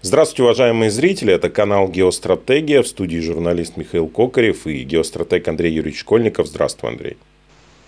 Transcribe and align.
Здравствуйте, 0.00 0.44
уважаемые 0.44 0.92
зрители. 0.92 1.34
Это 1.34 1.50
канал 1.50 1.88
«Геостратегия». 1.88 2.82
В 2.82 2.86
студии 2.86 3.18
журналист 3.18 3.76
Михаил 3.76 4.06
Кокарев 4.06 4.68
и 4.68 4.84
геостратег 4.84 5.48
Андрей 5.48 5.72
Юрьевич 5.72 5.98
Школьников. 5.98 6.46
Здравствуй, 6.46 6.92
Андрей. 6.92 7.16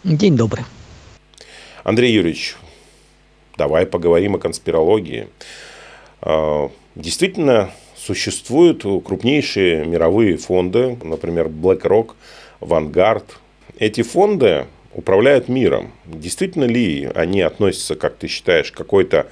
День 0.02 0.36
добрый. 0.36 0.64
Андрей 1.84 2.12
Юрьевич, 2.12 2.56
давай 3.56 3.86
поговорим 3.86 4.34
о 4.34 4.38
конспирологии. 4.40 5.28
А, 6.20 6.72
действительно, 6.96 7.70
существуют 7.96 8.82
крупнейшие 8.82 9.84
мировые 9.84 10.36
фонды, 10.36 10.98
например, 11.04 11.46
BlackRock, 11.46 12.14
Vanguard. 12.60 13.24
Эти 13.78 14.02
фонды 14.02 14.66
управляют 14.94 15.48
миром. 15.48 15.92
Действительно 16.06 16.64
ли 16.64 17.08
они 17.14 17.40
относятся, 17.40 17.94
как 17.94 18.16
ты 18.16 18.26
считаешь, 18.26 18.72
к 18.72 18.76
какой-то 18.76 19.28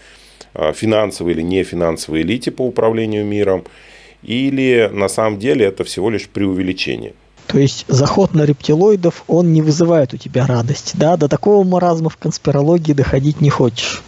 финансовой 0.75 1.33
или 1.33 1.43
нефинансовой 1.43 2.23
элите 2.23 2.51
по 2.51 2.63
управлению 2.63 3.25
миром, 3.25 3.65
или 4.23 4.91
на 4.93 5.09
самом 5.09 5.39
деле 5.39 5.67
это 5.67 5.85
всего 5.85 6.11
лишь 6.11 6.29
преувеличение. 6.29 7.13
То 7.47 7.59
есть 7.59 7.87
заход 7.89 8.35
на 8.35 8.45
рептилоидов, 8.45 9.25
он 9.27 9.53
не 9.53 9.63
вызывает 9.63 10.13
у 10.13 10.19
тебя 10.19 10.47
радость, 10.47 10.93
да? 10.99 11.17
До 11.17 11.29
такого 11.29 11.65
маразма 11.65 12.11
в 12.11 12.17
конспирологии 12.19 12.93
доходить 12.93 13.41
не 13.41 13.49
хочешь. 13.49 14.03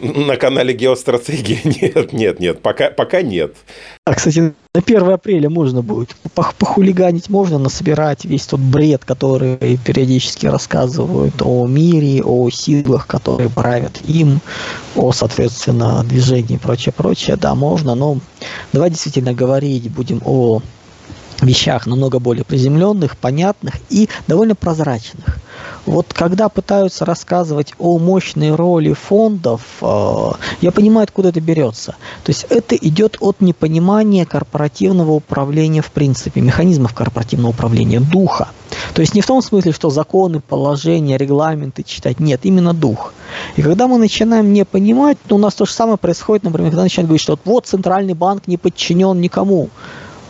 На 0.00 0.36
канале 0.36 0.74
Геостратегия 0.74 1.60
нет, 1.64 2.12
нет, 2.12 2.40
нет, 2.40 2.62
пока, 2.62 2.90
пока 2.90 3.22
нет. 3.22 3.56
А, 4.04 4.14
кстати, 4.14 4.38
на 4.38 4.54
1 4.74 5.10
апреля 5.10 5.50
можно 5.50 5.82
будет. 5.82 6.14
Похулиганить 6.34 7.28
можно, 7.28 7.58
насобирать 7.58 8.24
весь 8.24 8.46
тот 8.46 8.60
бред, 8.60 9.04
который 9.04 9.78
периодически 9.84 10.46
рассказывают 10.46 11.42
о 11.42 11.66
мире, 11.66 12.22
о 12.22 12.48
силах, 12.50 13.06
которые 13.06 13.50
правят 13.50 14.00
им, 14.06 14.40
о, 14.94 15.12
соответственно, 15.12 16.04
движении 16.04 16.54
и 16.54 16.58
прочее, 16.58 16.92
прочее. 16.96 17.36
Да, 17.36 17.54
можно, 17.54 17.94
но 17.94 18.18
давай 18.72 18.90
действительно 18.90 19.32
говорить 19.32 19.90
будем 19.90 20.22
о 20.24 20.62
вещах 21.42 21.86
намного 21.86 22.18
более 22.18 22.44
приземленных, 22.44 23.16
понятных 23.16 23.74
и 23.90 24.08
довольно 24.26 24.54
прозрачных. 24.54 25.38
Вот 25.86 26.12
когда 26.12 26.48
пытаются 26.48 27.04
рассказывать 27.04 27.72
о 27.78 27.98
мощной 27.98 28.54
роли 28.54 28.92
фондов, 28.92 29.62
э, 29.80 30.30
я 30.60 30.70
понимаю, 30.70 31.04
откуда 31.04 31.30
это 31.30 31.40
берется. 31.40 31.96
То 32.24 32.30
есть 32.30 32.46
это 32.50 32.76
идет 32.76 33.16
от 33.20 33.40
непонимания 33.40 34.26
корпоративного 34.26 35.12
управления 35.12 35.82
в 35.82 35.90
принципе, 35.90 36.40
механизмов 36.40 36.94
корпоративного 36.94 37.50
управления, 37.50 38.00
духа. 38.00 38.48
То 38.94 39.00
есть 39.00 39.14
не 39.14 39.20
в 39.20 39.26
том 39.26 39.42
смысле, 39.42 39.72
что 39.72 39.90
законы, 39.90 40.40
положения, 40.40 41.16
регламенты 41.16 41.82
читать, 41.82 42.20
нет, 42.20 42.40
именно 42.42 42.74
дух. 42.74 43.14
И 43.56 43.62
когда 43.62 43.88
мы 43.88 43.98
начинаем 43.98 44.52
не 44.52 44.64
понимать, 44.64 45.18
то 45.26 45.36
у 45.36 45.38
нас 45.38 45.54
то 45.54 45.66
же 45.66 45.72
самое 45.72 45.96
происходит, 45.98 46.44
например, 46.44 46.70
когда 46.70 46.82
начинают 46.82 47.08
говорить, 47.08 47.22
что 47.22 47.38
вот 47.44 47.66
центральный 47.66 48.14
банк 48.14 48.46
не 48.46 48.56
подчинен 48.56 49.20
никому. 49.20 49.70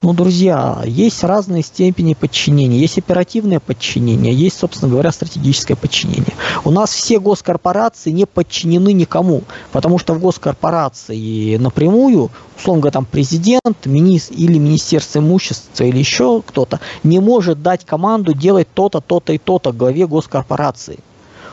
Ну, 0.00 0.12
друзья, 0.12 0.80
есть 0.86 1.24
разные 1.24 1.64
степени 1.64 2.14
подчинения. 2.14 2.78
Есть 2.78 2.98
оперативное 2.98 3.58
подчинение, 3.58 4.32
есть, 4.32 4.58
собственно 4.58 4.90
говоря, 4.90 5.10
стратегическое 5.10 5.74
подчинение. 5.74 6.34
У 6.64 6.70
нас 6.70 6.92
все 6.92 7.18
госкорпорации 7.18 8.10
не 8.10 8.24
подчинены 8.24 8.92
никому, 8.92 9.42
потому 9.72 9.98
что 9.98 10.14
в 10.14 10.20
госкорпорации 10.20 11.56
напрямую, 11.56 12.30
условно 12.56 12.82
говоря, 12.82 12.92
там 12.92 13.06
президент, 13.06 13.86
министр 13.86 14.34
или 14.34 14.58
Министерство 14.58 15.18
имущества 15.18 15.82
или 15.84 15.98
еще 15.98 16.42
кто-то 16.46 16.78
не 17.02 17.18
может 17.18 17.60
дать 17.62 17.84
команду 17.84 18.34
делать 18.34 18.68
то-то, 18.72 19.00
то-то 19.00 19.32
и 19.32 19.38
то-то 19.38 19.72
главе 19.72 20.06
госкорпорации. 20.06 21.00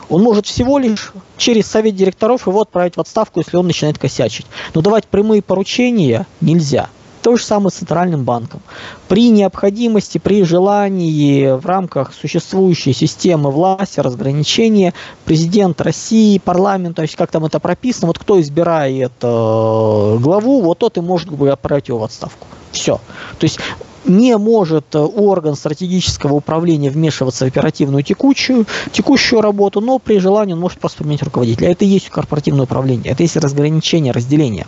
Он 0.07 0.21
может 0.21 0.45
всего 0.45 0.77
лишь 0.77 1.13
через 1.38 1.66
совет 1.66 1.95
директоров 1.95 2.45
его 2.45 2.61
отправить 2.61 2.95
в 2.95 3.01
отставку, 3.01 3.39
если 3.39 3.57
он 3.57 3.66
начинает 3.66 3.97
косячить. 3.97 4.45
Но 4.75 4.81
давать 4.81 5.07
прямые 5.07 5.41
поручения 5.41 6.27
нельзя. 6.41 6.89
То 7.25 7.37
же 7.37 7.43
самое 7.43 7.71
с 7.71 7.77
Центральным 7.77 8.23
банком. 8.23 8.61
При 9.07 9.31
необходимости, 9.31 10.19
при 10.19 10.43
желании 10.43 11.57
в 11.57 11.65
рамках 11.65 12.13
существующей 12.13 12.93
системы 12.93 13.49
власти, 13.49 14.00
разграничения, 14.00 14.94
президент 15.25 15.81
России, 15.81 16.38
парламент, 16.38 16.97
то 16.97 17.01
есть 17.01 17.16
как 17.16 17.31
там 17.31 17.44
это 17.44 17.59
прописано, 17.59 18.05
вот 18.05 18.19
кто 18.19 18.39
избирает 18.39 19.11
э, 19.23 20.17
главу, 20.19 20.61
вот 20.61 20.77
тот 20.77 20.97
и 20.97 21.01
может 21.01 21.31
бы 21.31 21.50
отправить 21.50 21.88
его 21.88 21.97
в 21.97 22.03
отставку. 22.03 22.45
Все. 22.72 23.01
То 23.39 23.45
есть 23.45 23.57
не 24.05 24.38
может 24.38 24.94
э, 24.94 25.00
орган 25.00 25.55
стратегического 25.55 26.35
управления 26.35 26.91
вмешиваться 26.91 27.45
в 27.45 27.47
оперативную 27.47 28.03
текущую, 28.03 28.67
текущую 28.91 29.41
работу, 29.41 29.81
но 29.81 29.97
при 29.97 30.19
желании 30.19 30.53
он 30.53 30.59
может 30.59 30.77
просто 30.77 31.00
поменять 31.00 31.23
руководителя. 31.23 31.71
Это 31.71 31.85
и 31.85 31.88
есть 31.88 32.07
корпоративное 32.09 32.66
управление, 32.66 33.13
это 33.13 33.23
есть 33.23 33.35
разграничение, 33.35 34.13
разделение. 34.13 34.67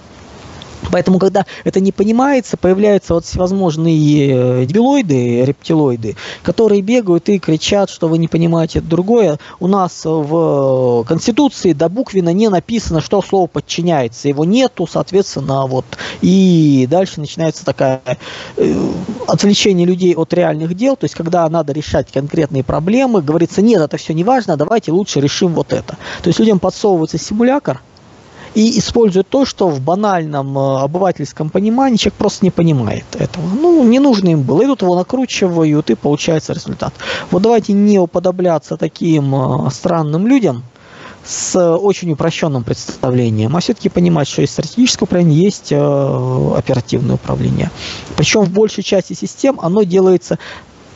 Поэтому, 0.92 1.20
когда 1.20 1.46
это 1.64 1.80
не 1.80 1.92
понимается, 1.92 2.58
появляются 2.58 3.14
вот 3.14 3.26
всевозможные 3.26 4.66
дебилоиды, 4.66 5.46
рептилоиды, 5.46 6.16
которые 6.44 6.82
бегают 6.82 7.30
и 7.30 7.40
кричат, 7.40 7.90
что 7.90 8.08
вы 8.08 8.18
не 8.18 8.28
понимаете 8.28 8.82
другое. 8.82 9.40
У 9.60 9.68
нас 9.68 10.02
в 10.04 11.04
Конституции 11.08 11.74
до 11.74 11.90
буквенно 11.90 12.34
не 12.34 12.50
написано, 12.50 13.02
что 13.02 13.22
слово 13.22 13.48
подчиняется. 13.48 14.28
Его 14.28 14.46
нету, 14.46 14.88
соответственно, 14.88 15.66
вот. 15.66 15.86
И 16.22 16.88
дальше 16.90 17.20
начинается 17.20 17.66
такая 17.66 18.02
э, 18.56 18.92
отвлечение 19.28 19.86
людей 19.86 20.16
от 20.16 20.34
реальных 20.34 20.76
дел. 20.76 20.96
То 20.96 21.06
есть, 21.06 21.16
когда 21.16 21.48
надо 21.50 21.74
решать 21.74 22.12
конкретные 22.12 22.64
проблемы, 22.64 23.22
говорится, 23.22 23.62
нет, 23.62 23.82
это 23.82 23.98
все 23.98 24.14
не 24.14 24.24
важно, 24.24 24.58
давайте 24.58 24.92
лучше 24.92 25.20
решим 25.20 25.54
вот 25.54 25.74
это. 25.74 25.98
То 26.22 26.28
есть, 26.28 26.40
людям 26.40 26.60
подсовывается 26.60 27.18
симулятор, 27.18 27.82
и 28.56 28.80
использует 28.80 29.28
то, 29.28 29.46
что 29.46 29.70
в 29.70 29.82
банальном 29.82 30.58
э, 30.58 30.80
обывательском 30.82 31.50
понимании 31.50 31.98
человек 31.98 32.18
просто 32.18 32.46
не 32.46 32.52
понимает 32.52 33.06
этого. 33.18 33.46
Ну, 33.48 33.84
не 33.84 34.00
нужно 34.00 34.30
им 34.30 34.44
было. 34.44 34.64
Идут 34.64 34.82
его 34.82 34.96
накручивают, 34.96 35.90
и 35.90 35.96
получается 35.96 36.54
результат. 36.54 36.94
Вот 37.32 37.42
давайте 37.42 37.74
не 37.74 38.00
уподобляться 38.00 38.78
таким 38.78 39.36
э, 39.36 39.70
странным 39.72 40.28
людям, 40.28 40.64
с 41.28 41.60
очень 41.60 42.14
упрощенным 42.14 42.64
представлением, 42.64 43.56
а 43.56 43.60
все-таки 43.60 43.90
понимать, 43.90 44.30
что 44.30 44.42
есть 44.42 44.54
стратегическое 44.54 45.06
управление, 45.06 45.44
есть 45.44 45.72
э, 45.72 46.54
оперативное 46.56 47.16
управление. 47.16 47.70
Причем 48.16 48.44
в 48.44 48.50
большей 48.50 48.84
части 48.84 49.14
систем 49.14 49.60
оно 49.62 49.84
делается 49.84 50.40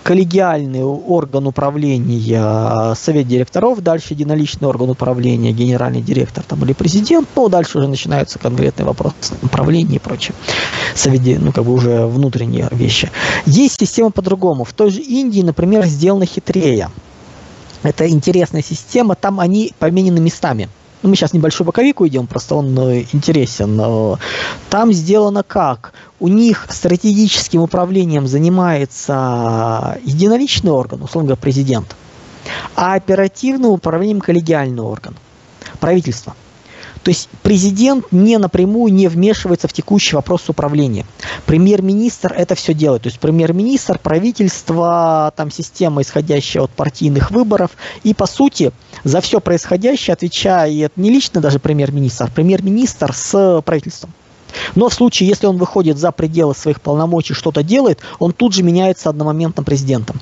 коллегиальный 0.03 0.83
орган 0.83 1.47
управления, 1.47 2.95
совет 2.95 3.27
директоров, 3.27 3.81
дальше 3.81 4.13
единоличный 4.13 4.67
орган 4.67 4.89
управления, 4.89 5.51
генеральный 5.51 6.01
директор 6.01 6.43
там, 6.43 6.63
или 6.63 6.73
президент, 6.73 7.27
ну, 7.35 7.49
дальше 7.49 7.77
уже 7.77 7.87
начинаются 7.87 8.39
конкретные 8.39 8.85
вопросы 8.85 9.35
управления 9.41 9.97
и 9.97 9.99
прочее. 9.99 10.33
Совет, 10.95 11.41
ну, 11.41 11.51
как 11.51 11.65
бы 11.65 11.73
уже 11.73 12.05
внутренние 12.05 12.67
вещи. 12.71 13.11
Есть 13.45 13.79
система 13.79 14.11
по-другому. 14.11 14.63
В 14.63 14.73
той 14.73 14.91
же 14.91 15.01
Индии, 15.01 15.41
например, 15.41 15.85
сделана 15.85 16.25
хитрее. 16.25 16.89
Это 17.83 18.07
интересная 18.09 18.61
система, 18.61 19.15
там 19.15 19.39
они 19.39 19.73
поменены 19.79 20.19
местами– 20.19 20.69
ну, 21.01 21.09
мы 21.09 21.15
сейчас 21.15 21.33
небольшой 21.33 21.65
боковик 21.65 22.01
уйдем, 22.01 22.27
просто 22.27 22.55
он 22.55 22.77
э, 22.77 23.05
интересен. 23.11 24.17
Там 24.69 24.93
сделано 24.93 25.43
как? 25.43 25.93
У 26.19 26.27
них 26.27 26.67
стратегическим 26.69 27.61
управлением 27.61 28.27
занимается 28.27 29.97
единоличный 30.03 30.71
орган, 30.71 31.01
условно 31.01 31.29
говоря, 31.29 31.41
президент, 31.41 31.95
а 32.75 32.93
оперативным 32.93 33.71
управлением 33.71 34.21
коллегиальный 34.21 34.83
орган, 34.83 35.15
правительство. 35.79 36.35
То 37.03 37.09
есть 37.09 37.29
президент 37.41 38.11
не 38.11 38.37
напрямую 38.37 38.93
не 38.93 39.07
вмешивается 39.07 39.67
в 39.67 39.73
текущий 39.73 40.15
вопрос 40.15 40.49
управления. 40.49 41.05
Премьер-министр 41.45 42.33
это 42.33 42.53
все 42.55 42.73
делает. 42.73 43.03
То 43.03 43.07
есть 43.07 43.19
премьер-министр, 43.19 43.97
правительство, 43.97 45.33
там 45.35 45.49
система, 45.49 46.03
исходящая 46.03 46.63
от 46.63 46.71
партийных 46.71 47.31
выборов. 47.31 47.71
И 48.03 48.13
по 48.13 48.27
сути 48.27 48.71
за 49.03 49.21
все 49.21 49.39
происходящее 49.39 50.13
отвечает 50.13 50.93
не 50.95 51.09
лично 51.09 51.41
даже 51.41 51.59
премьер-министр, 51.59 52.25
а 52.25 52.27
премьер-министр 52.27 53.13
с 53.13 53.61
правительством. 53.65 54.13
Но 54.75 54.89
в 54.89 54.93
случае, 54.93 55.29
если 55.29 55.47
он 55.47 55.57
выходит 55.57 55.97
за 55.97 56.11
пределы 56.11 56.53
своих 56.53 56.81
полномочий, 56.81 57.33
что-то 57.33 57.63
делает, 57.63 57.99
он 58.19 58.33
тут 58.33 58.53
же 58.53 58.63
меняется 58.63 59.09
одномоментным 59.09 59.65
президентом. 59.65 60.19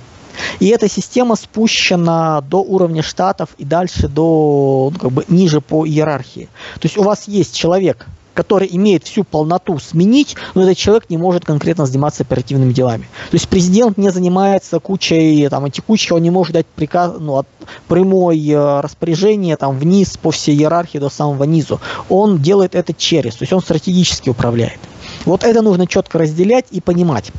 И 0.59 0.67
эта 0.67 0.89
система 0.89 1.35
спущена 1.35 2.41
до 2.41 2.61
уровня 2.61 3.01
штатов 3.01 3.49
и 3.57 3.65
дальше 3.65 4.07
до, 4.07 4.91
ну, 4.93 4.99
как 4.99 5.11
бы, 5.11 5.25
ниже 5.27 5.61
по 5.61 5.85
иерархии. 5.85 6.49
То 6.75 6.85
есть 6.85 6.97
у 6.97 7.03
вас 7.03 7.27
есть 7.27 7.55
человек, 7.55 8.07
который 8.39 8.69
имеет 8.71 9.03
всю 9.03 9.25
полноту 9.25 9.79
сменить, 9.79 10.37
но 10.55 10.63
этот 10.63 10.77
человек 10.77 11.09
не 11.09 11.17
может 11.17 11.43
конкретно 11.43 11.85
заниматься 11.85 12.23
оперативными 12.23 12.71
делами. 12.71 13.03
То 13.31 13.35
есть 13.35 13.49
президент 13.49 13.97
не 13.97 14.11
занимается 14.11 14.79
кучей 14.79 15.49
там, 15.49 15.69
текущих, 15.69 16.13
он 16.13 16.21
не 16.21 16.29
может 16.29 16.53
дать 16.53 16.65
приказ, 16.65 17.15
ну, 17.19 17.35
от 17.35 17.47
прямой 17.89 18.39
э, 18.47 18.79
распоряжение 18.79 19.57
там, 19.57 19.77
вниз 19.77 20.15
по 20.15 20.31
всей 20.31 20.55
иерархии 20.55 20.99
до 20.99 21.09
самого 21.09 21.43
низу. 21.43 21.81
Он 22.07 22.37
делает 22.37 22.75
это 22.75 22.93
через, 22.93 23.35
то 23.35 23.43
есть 23.43 23.51
он 23.51 23.61
стратегически 23.61 24.29
управляет. 24.29 24.79
Вот 25.25 25.43
это 25.43 25.61
нужно 25.61 25.85
четко 25.85 26.17
разделять 26.17 26.67
и 26.71 26.79
понимать. 26.79 27.33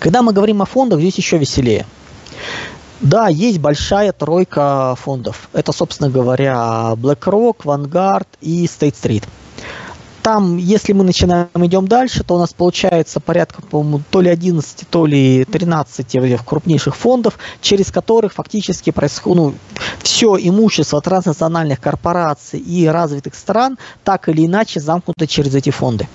Когда 0.00 0.22
мы 0.22 0.32
говорим 0.32 0.62
о 0.62 0.66
фондах, 0.66 1.00
здесь 1.00 1.16
еще 1.16 1.38
веселее. 1.38 1.86
Да, 3.00 3.28
есть 3.28 3.60
большая 3.60 4.12
тройка 4.12 4.96
фондов. 5.00 5.48
Это, 5.52 5.72
собственно 5.72 6.10
говоря, 6.10 6.94
BlackRock, 6.96 7.58
Vanguard 7.64 8.26
и 8.40 8.64
State 8.64 8.94
Street. 9.00 9.24
там, 10.22 10.58
если 10.58 10.92
мы 10.92 11.04
начинаем, 11.04 11.48
идем 11.54 11.88
дальше, 11.88 12.22
то 12.22 12.34
у 12.34 12.38
нас 12.38 12.52
получается 12.52 13.18
порядка, 13.18 13.62
по-моему, 13.62 14.02
то 14.10 14.20
ли 14.20 14.28
11, 14.28 14.86
то 14.90 15.06
ли 15.06 15.44
13 15.44 16.44
крупнейших 16.44 16.96
фондов, 16.96 17.38
через 17.62 17.90
которых 17.90 18.34
фактически 18.34 18.90
происходит, 18.90 19.38
ну, 19.38 19.54
все 20.02 20.36
имущество 20.36 21.00
транснациональных 21.00 21.80
корпораций 21.80 22.58
и 22.58 22.86
развитых 22.86 23.34
стран 23.34 23.78
так 24.04 24.28
или 24.28 24.44
иначе 24.44 24.80
замкнуто 24.80 25.26
через 25.26 25.54
эти 25.54 25.70
фонды. 25.70 26.08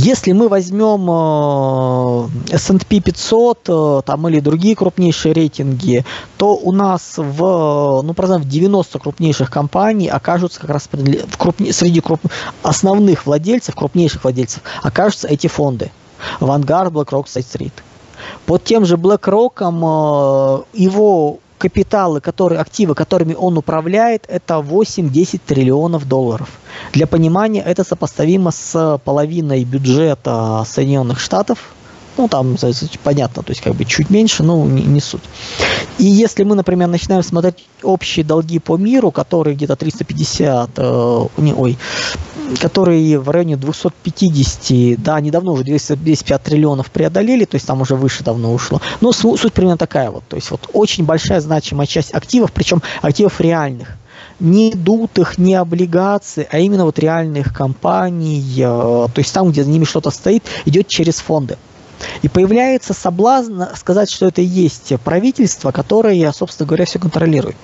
Если 0.00 0.30
мы 0.30 0.48
возьмем 0.48 1.10
э, 1.10 2.54
S&P 2.54 3.00
500 3.00 3.58
э, 3.68 4.02
там, 4.06 4.28
или 4.28 4.38
другие 4.38 4.76
крупнейшие 4.76 5.34
рейтинги, 5.34 6.04
то 6.36 6.54
у 6.54 6.70
нас 6.70 7.14
в, 7.16 8.02
ну, 8.04 8.14
в 8.16 8.48
90 8.48 8.98
крупнейших 9.00 9.50
компаний 9.50 10.06
окажутся 10.06 10.60
как 10.60 10.70
раз 10.70 10.88
в 10.92 11.36
крупне, 11.36 11.72
среди 11.72 12.00
круп, 12.00 12.20
основных 12.62 13.26
владельцев, 13.26 13.74
крупнейших 13.74 14.22
владельцев, 14.22 14.62
окажутся 14.84 15.26
эти 15.26 15.48
фонды. 15.48 15.90
Vanguard, 16.38 16.92
BlackRock, 16.92 17.24
State 17.24 17.46
Street. 17.52 17.72
Под 18.46 18.62
тем 18.62 18.84
же 18.84 18.94
BlackRock 18.94 19.58
э, 19.58 20.78
его 20.78 21.40
капиталы, 21.58 22.20
которые, 22.20 22.60
активы, 22.60 22.94
которыми 22.94 23.34
он 23.34 23.58
управляет, 23.58 24.24
это 24.28 24.54
8-10 24.54 25.40
триллионов 25.46 26.08
долларов. 26.08 26.48
Для 26.92 27.06
понимания, 27.06 27.62
это 27.62 27.84
сопоставимо 27.84 28.50
с 28.50 28.98
половиной 29.04 29.64
бюджета 29.64 30.64
Соединенных 30.66 31.20
Штатов, 31.20 31.74
ну, 32.18 32.28
там, 32.28 32.56
понятно, 33.04 33.42
то 33.42 33.50
есть 33.50 33.62
как 33.62 33.74
бы 33.74 33.84
чуть 33.84 34.10
меньше, 34.10 34.42
но 34.42 34.64
не, 34.64 34.82
не 34.82 35.00
суть. 35.00 35.22
И 35.98 36.04
если 36.04 36.44
мы, 36.44 36.56
например, 36.56 36.88
начинаем 36.88 37.22
смотреть 37.22 37.66
общие 37.82 38.24
долги 38.24 38.58
по 38.58 38.76
миру, 38.76 39.10
которые 39.10 39.56
где-то 39.56 39.76
350, 39.76 40.70
э, 40.76 41.26
не, 41.38 41.54
ой, 41.54 41.78
которые 42.60 43.18
в 43.18 43.30
районе 43.30 43.56
250, 43.56 45.00
да, 45.00 45.20
недавно 45.20 45.52
уже 45.52 45.64
255 45.64 46.42
триллионов 46.42 46.90
преодолели, 46.90 47.44
то 47.44 47.54
есть 47.54 47.66
там 47.66 47.80
уже 47.80 47.94
выше 47.94 48.24
давно 48.24 48.52
ушло. 48.52 48.80
Но 49.00 49.12
суть 49.12 49.52
примерно 49.52 49.78
такая 49.78 50.10
вот, 50.10 50.24
то 50.28 50.36
есть 50.36 50.50
вот 50.50 50.68
очень 50.72 51.04
большая 51.04 51.40
значимая 51.40 51.86
часть 51.86 52.12
активов, 52.14 52.52
причем 52.52 52.82
активов 53.00 53.40
реальных 53.40 53.96
не 54.40 54.70
дутых, 54.72 55.38
не 55.38 55.54
облигаций, 55.54 56.46
а 56.50 56.58
именно 56.58 56.84
вот 56.84 56.98
реальных 56.98 57.52
компаний, 57.52 58.42
э, 58.56 58.60
то 58.62 59.12
есть 59.16 59.32
там, 59.32 59.50
где 59.50 59.64
за 59.64 59.70
ними 59.70 59.84
что-то 59.84 60.10
стоит, 60.10 60.44
идет 60.64 60.88
через 60.88 61.16
фонды. 61.16 61.56
И 62.22 62.28
появляется 62.28 62.94
соблазн 62.94 63.62
сказать, 63.76 64.10
что 64.10 64.26
это 64.26 64.40
и 64.40 64.44
есть 64.44 64.92
правительство, 65.04 65.72
которое, 65.72 66.32
собственно 66.32 66.66
говоря, 66.66 66.84
все 66.84 66.98
контролирует. 66.98 67.56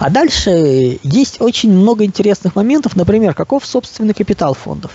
А 0.00 0.10
дальше 0.10 0.98
есть 1.02 1.40
очень 1.40 1.72
много 1.72 2.04
интересных 2.04 2.56
моментов, 2.56 2.96
например, 2.96 3.34
каков 3.34 3.64
собственный 3.64 4.14
капитал 4.14 4.54
фондов. 4.54 4.92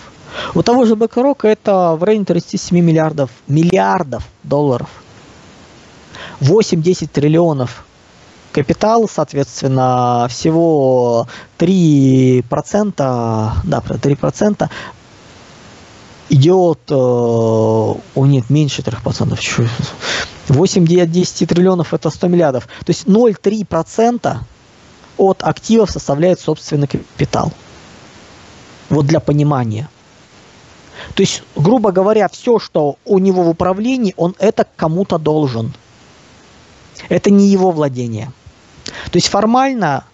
У 0.54 0.62
того 0.62 0.86
же 0.86 0.96
BlackRock 0.96 1.48
это 1.48 1.96
в 2.00 2.04
районе 2.04 2.26
37 2.26 2.80
миллиардов, 2.80 3.32
миллиардов 3.48 4.28
долларов. 4.44 4.90
8-10 6.42 7.08
триллионов 7.08 7.86
капитал, 8.52 9.10
соответственно, 9.12 10.28
всего 10.30 11.28
3%, 11.60 12.44
да, 12.98 13.54
3% 13.64 14.70
идет, 16.30 16.80
э, 16.90 16.94
о 16.94 18.02
нет, 18.16 18.50
меньше 18.50 18.82
3%, 18.82 19.70
8 20.48 21.02
от 21.02 21.12
10 21.12 21.46
триллионов 21.50 21.94
это 21.94 22.10
100 22.10 22.28
миллиардов. 22.28 22.68
То 22.86 22.92
есть 22.92 23.06
0,3% 23.06 24.38
от 25.18 25.44
активов 25.44 25.92
составляет 25.92 26.40
собственный 26.40 26.88
капитал. 26.88 27.52
Вот 28.90 29.06
для 29.06 29.20
понимания. 29.20 29.90
То 31.16 31.22
есть, 31.22 31.44
грубо 31.56 31.92
говоря, 31.92 32.28
все, 32.30 32.60
что 32.60 32.98
у 33.06 33.20
него 33.20 33.44
в 33.44 33.50
управлении, 33.50 34.14
он 34.18 34.36
это 34.40 34.66
кому-то 34.76 35.18
должен. 35.18 35.74
Это 37.10 37.30
не 37.30 37.48
его 37.48 37.72
владение. 37.72 38.32
То 39.12 39.18
есть 39.18 39.28
формально 39.28 40.06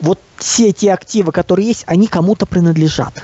вот 0.00 0.20
все 0.36 0.68
эти 0.68 0.86
активы, 0.86 1.32
которые 1.32 1.68
есть, 1.68 1.84
они 1.86 2.06
кому-то 2.06 2.46
принадлежат. 2.46 3.22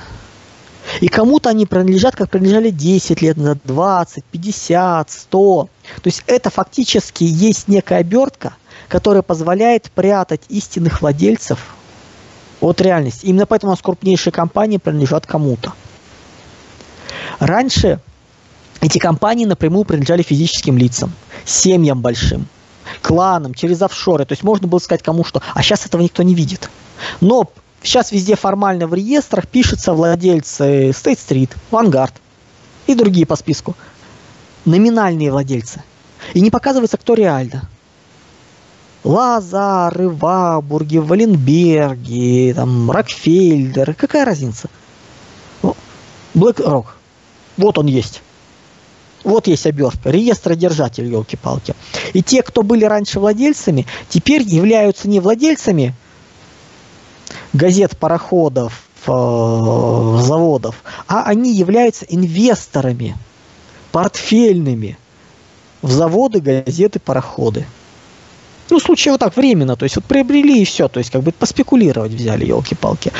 И 1.01 1.07
кому-то 1.07 1.49
они 1.49 1.65
принадлежат, 1.65 2.15
как 2.15 2.29
принадлежали 2.29 2.69
10 2.69 3.21
лет 3.21 3.37
назад, 3.37 3.59
20, 3.63 4.23
50, 4.25 5.09
100. 5.09 5.69
То 6.01 6.07
есть 6.07 6.23
это 6.27 6.49
фактически 6.49 7.23
есть 7.23 7.67
некая 7.67 7.99
обертка, 7.99 8.55
которая 8.87 9.21
позволяет 9.21 9.91
прятать 9.91 10.41
истинных 10.49 11.01
владельцев 11.01 11.75
от 12.61 12.81
реальности. 12.81 13.25
Именно 13.25 13.45
поэтому 13.45 13.71
у 13.71 13.73
нас 13.73 13.81
крупнейшие 13.81 14.31
компании 14.31 14.77
принадлежат 14.77 15.25
кому-то. 15.25 15.73
Раньше 17.39 17.99
эти 18.81 18.97
компании 18.97 19.45
напрямую 19.45 19.85
принадлежали 19.85 20.21
физическим 20.21 20.77
лицам, 20.77 21.13
семьям 21.45 22.01
большим, 22.01 22.47
кланам, 23.01 23.53
через 23.53 23.81
офшоры. 23.81 24.25
То 24.25 24.33
есть 24.33 24.43
можно 24.43 24.67
было 24.67 24.79
сказать 24.79 25.03
кому 25.03 25.23
что. 25.23 25.41
А 25.53 25.61
сейчас 25.63 25.85
этого 25.85 26.01
никто 26.01 26.23
не 26.23 26.35
видит. 26.35 26.69
Но 27.21 27.49
сейчас 27.83 28.11
везде 28.11 28.35
формально 28.35 28.87
в 28.87 28.93
реестрах 28.93 29.47
пишутся 29.47 29.93
владельцы 29.93 30.89
State 30.89 31.19
Street, 31.19 31.51
Vanguard 31.71 32.13
и 32.87 32.95
другие 32.95 33.25
по 33.25 33.35
списку. 33.35 33.75
Номинальные 34.65 35.31
владельцы. 35.31 35.83
И 36.33 36.41
не 36.41 36.49
показывается, 36.49 36.97
кто 36.97 37.13
реально. 37.13 37.69
Лазары, 39.03 40.07
Вабурги, 40.09 40.97
Валенберги, 40.97 42.53
там, 42.55 42.89
Рокфельдер. 42.89 43.93
Какая 43.95 44.23
разница? 44.23 44.69
BlackRock. 46.33 46.85
Вот 47.57 47.77
он 47.77 47.87
есть. 47.87 48.21
Вот 49.23 49.47
есть 49.47 49.65
обертка, 49.65 50.09
реестродержатель, 50.09 51.05
елки-палки. 51.05 51.75
И 52.13 52.21
те, 52.21 52.43
кто 52.43 52.61
были 52.61 52.83
раньше 52.83 53.19
владельцами, 53.19 53.85
теперь 54.09 54.41
являются 54.41 55.07
не 55.07 55.19
владельцами 55.19 55.93
газет, 57.53 57.97
пароходов, 57.97 58.83
э, 59.05 59.11
заводов, 59.11 60.83
а 61.07 61.23
они 61.23 61.53
являются 61.53 62.05
инвесторами, 62.05 63.15
портфельными 63.91 64.97
в 65.81 65.91
заводы, 65.91 66.39
газеты, 66.39 66.99
пароходы. 66.99 67.65
Ну, 68.69 68.79
в 68.79 68.83
случае 68.83 69.11
вот 69.11 69.19
так, 69.19 69.35
временно, 69.35 69.75
то 69.75 69.83
есть 69.83 69.95
вот 69.95 70.05
приобрели 70.05 70.61
и 70.61 70.65
все, 70.65 70.87
то 70.87 70.97
есть 70.99 71.11
как 71.11 71.21
бы 71.21 71.31
поспекулировать 71.31 72.13
взяли, 72.13 72.45
елки-палки. 72.45 73.11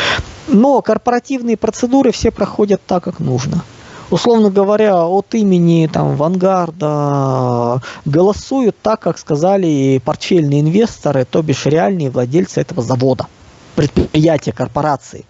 Но 0.47 0.81
корпоративные 0.81 1.57
процедуры 1.57 2.12
все 2.12 2.31
проходят 2.31 2.81
так, 2.85 3.03
как 3.03 3.19
нужно 3.19 3.63
условно 4.13 4.49
говоря, 4.49 5.06
от 5.06 5.33
имени 5.33 5.90
там 5.92 6.16
Вангарда 6.16 7.81
голосуют 8.06 8.75
так, 8.81 8.99
как 9.02 9.18
сказали 9.18 10.02
портфельные 10.04 10.61
инвесторы, 10.61 11.25
то 11.25 11.42
бишь 11.42 11.66
реальные 11.66 12.09
владельцы 12.09 12.61
этого 12.61 12.81
завода, 12.81 13.28
предприятия, 13.75 14.51
корпорации. 14.51 15.25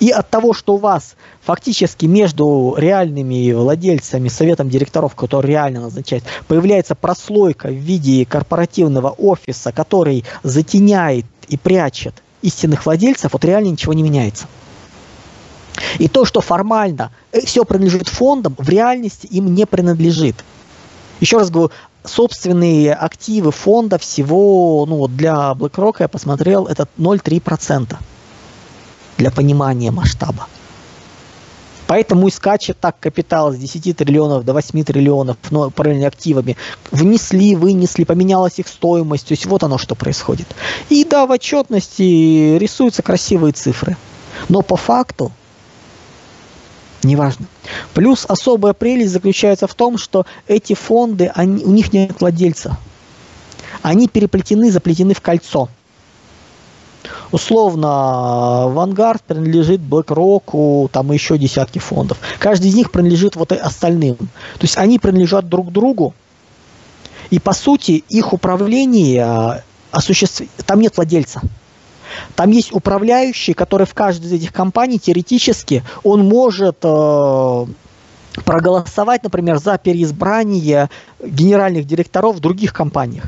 И 0.00 0.10
от 0.10 0.28
того, 0.28 0.54
что 0.54 0.74
у 0.74 0.76
вас 0.78 1.14
фактически 1.42 2.06
между 2.06 2.74
реальными 2.76 3.52
владельцами, 3.52 4.28
советом 4.28 4.68
директоров, 4.68 5.14
который 5.14 5.48
реально 5.48 5.82
назначает, 5.82 6.24
появляется 6.46 6.94
прослойка 6.94 7.68
в 7.68 7.74
виде 7.74 8.24
корпоративного 8.24 9.10
офиса, 9.10 9.72
который 9.72 10.24
затеняет 10.42 11.26
и 11.48 11.56
прячет 11.56 12.14
истинных 12.42 12.86
владельцев, 12.86 13.32
вот 13.32 13.44
реально 13.44 13.68
ничего 13.68 13.92
не 13.92 14.02
меняется. 14.02 14.46
И 15.98 16.08
то, 16.08 16.24
что 16.24 16.40
формально 16.40 17.12
э, 17.32 17.40
все 17.40 17.64
принадлежит 17.64 18.08
фондам, 18.08 18.54
в 18.58 18.68
реальности 18.68 19.26
им 19.26 19.54
не 19.54 19.66
принадлежит. 19.66 20.36
Еще 21.20 21.38
раз 21.38 21.50
говорю, 21.50 21.72
собственные 22.08 22.94
активы 22.94 23.52
фонда 23.52 23.98
всего, 23.98 24.84
ну 24.86 24.96
вот 24.96 25.16
для 25.16 25.52
BlackRock 25.52 25.96
я 26.00 26.08
посмотрел, 26.08 26.66
это 26.66 26.88
0,3% 26.98 27.96
для 29.18 29.30
понимания 29.30 29.90
масштаба. 29.90 30.46
Поэтому 31.88 32.28
и 32.28 32.30
скачет 32.30 32.78
так 32.78 33.00
капитал 33.00 33.52
с 33.52 33.56
10 33.56 33.96
триллионов 33.96 34.44
до 34.44 34.52
8 34.52 34.84
триллионов 34.84 35.38
ну, 35.50 35.70
параллельно 35.70 36.06
активами. 36.06 36.56
Внесли, 36.90 37.56
вынесли, 37.56 38.04
поменялась 38.04 38.58
их 38.58 38.68
стоимость. 38.68 39.28
То 39.28 39.32
есть 39.32 39.46
вот 39.46 39.62
оно 39.62 39.78
что 39.78 39.94
происходит. 39.94 40.46
И 40.90 41.02
да, 41.04 41.24
в 41.24 41.30
отчетности 41.30 42.58
рисуются 42.58 43.02
красивые 43.02 43.54
цифры. 43.54 43.96
Но 44.50 44.60
по 44.60 44.76
факту 44.76 45.32
неважно. 47.08 47.46
Плюс 47.94 48.24
особая 48.28 48.72
прелесть 48.72 49.12
заключается 49.12 49.66
в 49.66 49.74
том, 49.74 49.98
что 49.98 50.26
эти 50.46 50.74
фонды, 50.74 51.30
они, 51.34 51.64
у 51.64 51.70
них 51.70 51.92
нет 51.92 52.20
владельца. 52.20 52.76
Они 53.82 54.08
переплетены, 54.08 54.70
заплетены 54.70 55.14
в 55.14 55.20
кольцо. 55.20 55.68
Условно, 57.30 57.86
Vanguard 58.74 59.20
принадлежит 59.26 59.80
BlackRock, 59.80 60.88
там 60.90 61.12
еще 61.12 61.38
десятки 61.38 61.78
фондов. 61.78 62.18
Каждый 62.38 62.68
из 62.68 62.74
них 62.74 62.90
принадлежит 62.90 63.36
вот 63.36 63.52
остальным. 63.52 64.16
То 64.16 64.62
есть 64.62 64.76
они 64.76 64.98
принадлежат 64.98 65.48
друг 65.48 65.70
другу, 65.70 66.14
и 67.30 67.38
по 67.38 67.52
сути 67.52 68.04
их 68.08 68.32
управление 68.32 69.62
осуществ... 69.90 70.42
там 70.66 70.80
нет 70.80 70.96
владельца. 70.96 71.40
Там 72.36 72.50
есть 72.50 72.72
управляющий, 72.72 73.54
который 73.54 73.86
в 73.86 73.94
каждой 73.94 74.26
из 74.26 74.32
этих 74.32 74.52
компаний 74.52 74.98
теоретически 74.98 75.82
он 76.02 76.26
может 76.26 76.78
э, 76.82 77.66
проголосовать, 78.44 79.22
например, 79.22 79.58
за 79.58 79.78
переизбрание 79.78 80.90
генеральных 81.22 81.86
директоров 81.86 82.36
в 82.36 82.40
других 82.40 82.72
компаниях. 82.72 83.24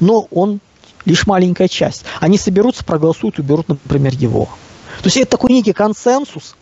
Но 0.00 0.26
он 0.30 0.60
лишь 1.04 1.26
маленькая 1.26 1.68
часть. 1.68 2.04
Они 2.20 2.38
соберутся, 2.38 2.84
проголосуют, 2.84 3.38
уберут, 3.38 3.68
например, 3.68 4.14
его. 4.14 4.46
То 4.98 5.06
есть 5.06 5.16
это 5.16 5.32
такой 5.32 5.52
некий 5.52 5.72
консенсус, 5.72 6.54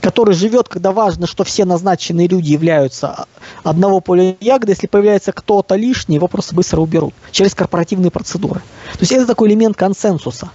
который 0.00 0.34
живет, 0.34 0.68
когда 0.68 0.92
важно, 0.92 1.26
что 1.26 1.44
все 1.44 1.64
назначенные 1.64 2.26
люди 2.26 2.50
являются 2.50 3.26
одного 3.62 4.00
поля 4.00 4.36
ягоды. 4.40 4.72
Если 4.72 4.88
появляется 4.88 5.32
кто-то 5.32 5.76
лишний, 5.76 6.16
его 6.16 6.28
просто 6.28 6.54
быстро 6.54 6.80
уберут 6.80 7.14
через 7.30 7.54
корпоративные 7.54 8.10
процедуры. 8.10 8.60
То 8.94 9.00
есть 9.00 9.12
это 9.12 9.26
такой 9.26 9.48
элемент 9.48 9.76
консенсуса. 9.76 10.50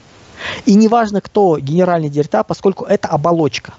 И 0.66 0.76
неважно, 0.76 1.22
кто 1.22 1.58
генеральный 1.58 2.10
директор, 2.10 2.44
поскольку 2.44 2.86
это 2.86 3.08
оболочка. 3.08 3.74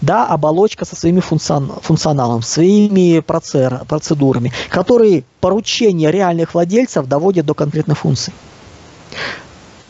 Да, 0.00 0.26
оболочка 0.26 0.84
со 0.84 0.96
своими 0.96 1.20
функционалом, 1.20 2.42
своими 2.42 3.20
процедурами, 3.20 4.52
которые 4.70 5.24
поручения 5.40 6.10
реальных 6.10 6.54
владельцев 6.54 7.06
доводят 7.06 7.46
до 7.46 7.54
конкретной 7.54 7.94
функции. 7.94 8.32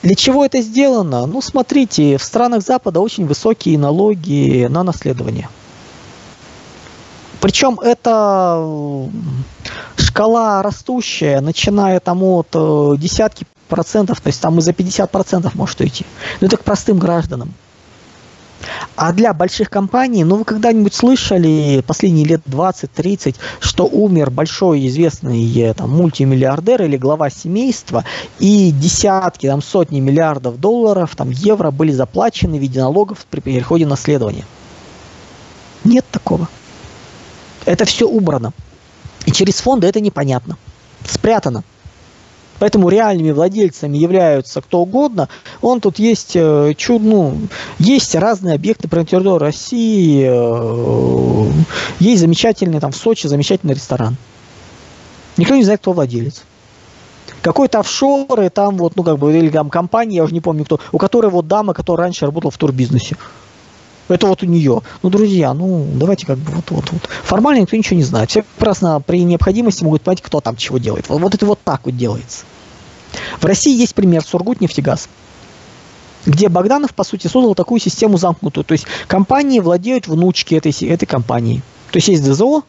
Для 0.03 0.15
чего 0.15 0.45
это 0.45 0.61
сделано? 0.61 1.27
Ну, 1.27 1.41
смотрите, 1.41 2.19
в 2.19 2.23
странах 2.23 2.63
Запада 2.63 3.01
очень 3.01 3.27
высокие 3.27 3.79
налоги 3.79 4.67
на 4.69 4.83
наследование. 4.83 5.49
Причем 7.41 7.79
это 7.81 9.09
шкала 9.97 10.63
растущая, 10.63 11.41
начиная 11.41 12.01
там 12.01 12.23
от 12.23 12.49
э, 12.55 12.95
десятки 12.99 13.47
процентов, 13.65 14.21
то 14.21 14.29
есть 14.29 14.41
там 14.41 14.59
и 14.59 14.63
за 14.63 14.73
50 14.73 15.11
процентов 15.11 15.55
может 15.55 15.81
уйти. 15.81 16.05
Но 16.41 16.47
это 16.47 16.57
к 16.57 16.65
простым 16.65 16.99
гражданам. 16.99 17.53
А 18.97 19.13
для 19.13 19.35
больших 19.35 19.71
компаний, 19.71 20.25
ну 20.25 20.37
вы 20.37 20.45
когда-нибудь 20.45 20.95
слышали 20.95 21.83
последние 21.87 22.27
лет 22.27 22.43
20-30, 22.47 23.37
что 23.61 23.87
умер 23.87 24.31
большой 24.31 24.87
известный 24.87 25.53
э, 25.59 25.75
там, 25.75 25.91
мультимиллиардер 25.91 26.83
или 26.83 26.97
глава 26.97 27.29
семейства, 27.31 28.05
и 28.39 28.71
десятки, 28.71 29.49
там, 29.49 29.63
сотни 29.63 30.01
миллиардов 30.01 30.59
долларов, 30.61 31.15
там, 31.17 31.31
евро 31.31 31.71
были 31.71 31.93
заплачены 31.93 32.59
в 32.59 32.61
виде 32.61 32.81
налогов 32.81 33.27
при 33.31 33.41
переходе 33.41 33.87
наследования? 33.87 34.45
Нет 35.83 36.05
такого. 36.11 36.49
Это 37.65 37.85
все 37.85 38.07
убрано. 38.07 38.53
И 39.27 39.33
через 39.33 39.57
фонды 39.57 39.87
это 39.87 40.01
непонятно. 40.01 40.57
Спрятано. 41.07 41.65
Поэтому 42.59 42.89
реальными 42.89 43.31
владельцами 43.31 43.97
являются 43.97 44.61
кто 44.61 44.81
угодно. 44.81 45.29
Он 45.61 45.81
тут 45.81 45.99
есть 45.99 46.33
э, 46.35 46.75
чуд, 46.77 47.03
ну, 47.03 47.37
есть 47.79 48.15
разные 48.15 48.55
объекты 48.55 48.89
на 48.91 49.05
территории 49.05 49.39
России. 49.39 50.27
Э, 50.29 51.51
есть 52.01 52.21
замечательный 52.21 52.81
там 52.81 52.93
в 52.93 52.97
Сочи 52.97 53.27
замечательный 53.27 53.75
ресторан. 53.75 54.17
Никто 55.37 55.57
не 55.57 55.65
знает, 55.65 55.81
кто 55.81 55.93
владелец. 55.93 56.43
Какой-то 57.43 57.81
офшор, 57.81 58.41
и 58.41 58.49
там 58.49 58.77
вот, 58.77 58.97
ну, 58.97 59.03
как 59.03 59.19
бы, 59.19 59.37
или 59.37 59.51
там 59.51 59.69
компания, 59.69 60.17
я 60.17 60.25
уже 60.25 60.33
не 60.33 60.41
помню 60.41 60.65
кто, 60.65 60.81
у 60.93 60.99
которой 60.99 61.31
вот 61.31 61.47
дама, 61.47 61.75
которая 61.75 62.07
раньше 62.07 62.25
работала 62.25 62.51
в 62.51 62.59
турбизнесе. 62.59 63.17
Это 64.09 64.27
вот 64.27 64.43
у 64.43 64.47
нее. 64.47 64.83
Ну, 65.03 65.11
друзья, 65.11 65.55
ну, 65.55 65.87
давайте 65.95 66.27
как 66.27 66.39
бы 66.39 66.53
вот, 66.53 66.71
вот, 66.71 66.93
вот. 66.93 67.09
Формально 67.23 67.63
никто 67.63 67.77
ничего 67.77 67.97
не 67.97 68.03
знает. 68.03 68.31
Все 68.31 68.43
прекрасно 68.43 69.01
при 69.01 69.23
необходимости 69.25 69.83
могут 69.83 70.03
понять, 70.03 70.23
кто 70.23 70.41
там 70.41 70.57
чего 70.57 70.79
делает. 70.79 71.09
Вот, 71.09 71.21
вот 71.21 71.35
это 71.35 71.47
вот 71.47 71.59
так 71.65 71.83
вот 71.85 71.97
делается. 71.97 72.45
В 73.41 73.45
России 73.45 73.79
есть 73.79 73.95
пример 73.95 74.23
Сургутнефтегаз 74.25 75.09
где 76.27 76.49
Богданов, 76.49 76.95
по 76.95 77.05
сути, 77.05 77.27
создал 77.27 77.55
такую 77.55 77.81
систему 77.81 78.17
замкнутую. 78.17 78.65
То 78.65 78.73
есть 78.73 78.87
компании 79.07 79.61
владеют 79.61 80.09
внучки 80.09 80.55
этой, 80.55 80.73
этой 80.89 81.05
компании. 81.05 81.63
То 81.91 81.99
есть 81.99 82.09
есть 82.09 82.25
ДЗО, 82.25 82.63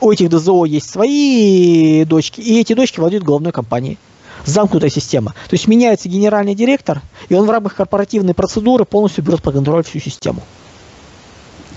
у 0.00 0.10
этих 0.10 0.28
ДЗО 0.30 0.64
есть 0.64 0.90
свои 0.90 2.04
дочки, 2.04 2.40
и 2.40 2.60
эти 2.60 2.72
дочки 2.74 3.00
владеют 3.00 3.24
головной 3.24 3.52
компанией. 3.52 3.98
Замкнутая 4.44 4.90
система. 4.90 5.32
То 5.48 5.54
есть 5.54 5.68
меняется 5.68 6.08
генеральный 6.08 6.54
директор, 6.54 7.00
и 7.28 7.34
он 7.34 7.46
в 7.46 7.50
рамках 7.50 7.76
корпоративной 7.76 8.34
процедуры 8.34 8.84
полностью 8.84 9.24
берет 9.24 9.42
под 9.42 9.54
контроль 9.54 9.84
всю 9.84 10.00
систему. 10.00 10.42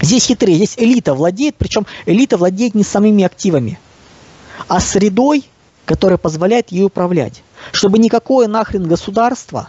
Здесь 0.01 0.25
хитрее, 0.25 0.57
здесь 0.57 0.75
элита 0.77 1.13
владеет, 1.13 1.55
причем 1.57 1.85
элита 2.05 2.37
владеет 2.37 2.75
не 2.75 2.83
самими 2.83 3.23
активами, 3.23 3.79
а 4.67 4.79
средой, 4.79 5.45
которая 5.85 6.17
позволяет 6.17 6.71
ей 6.71 6.83
управлять 6.83 7.43
чтобы 7.71 7.99
никакое 7.99 8.47
нахрен 8.47 8.87
государство, 8.87 9.67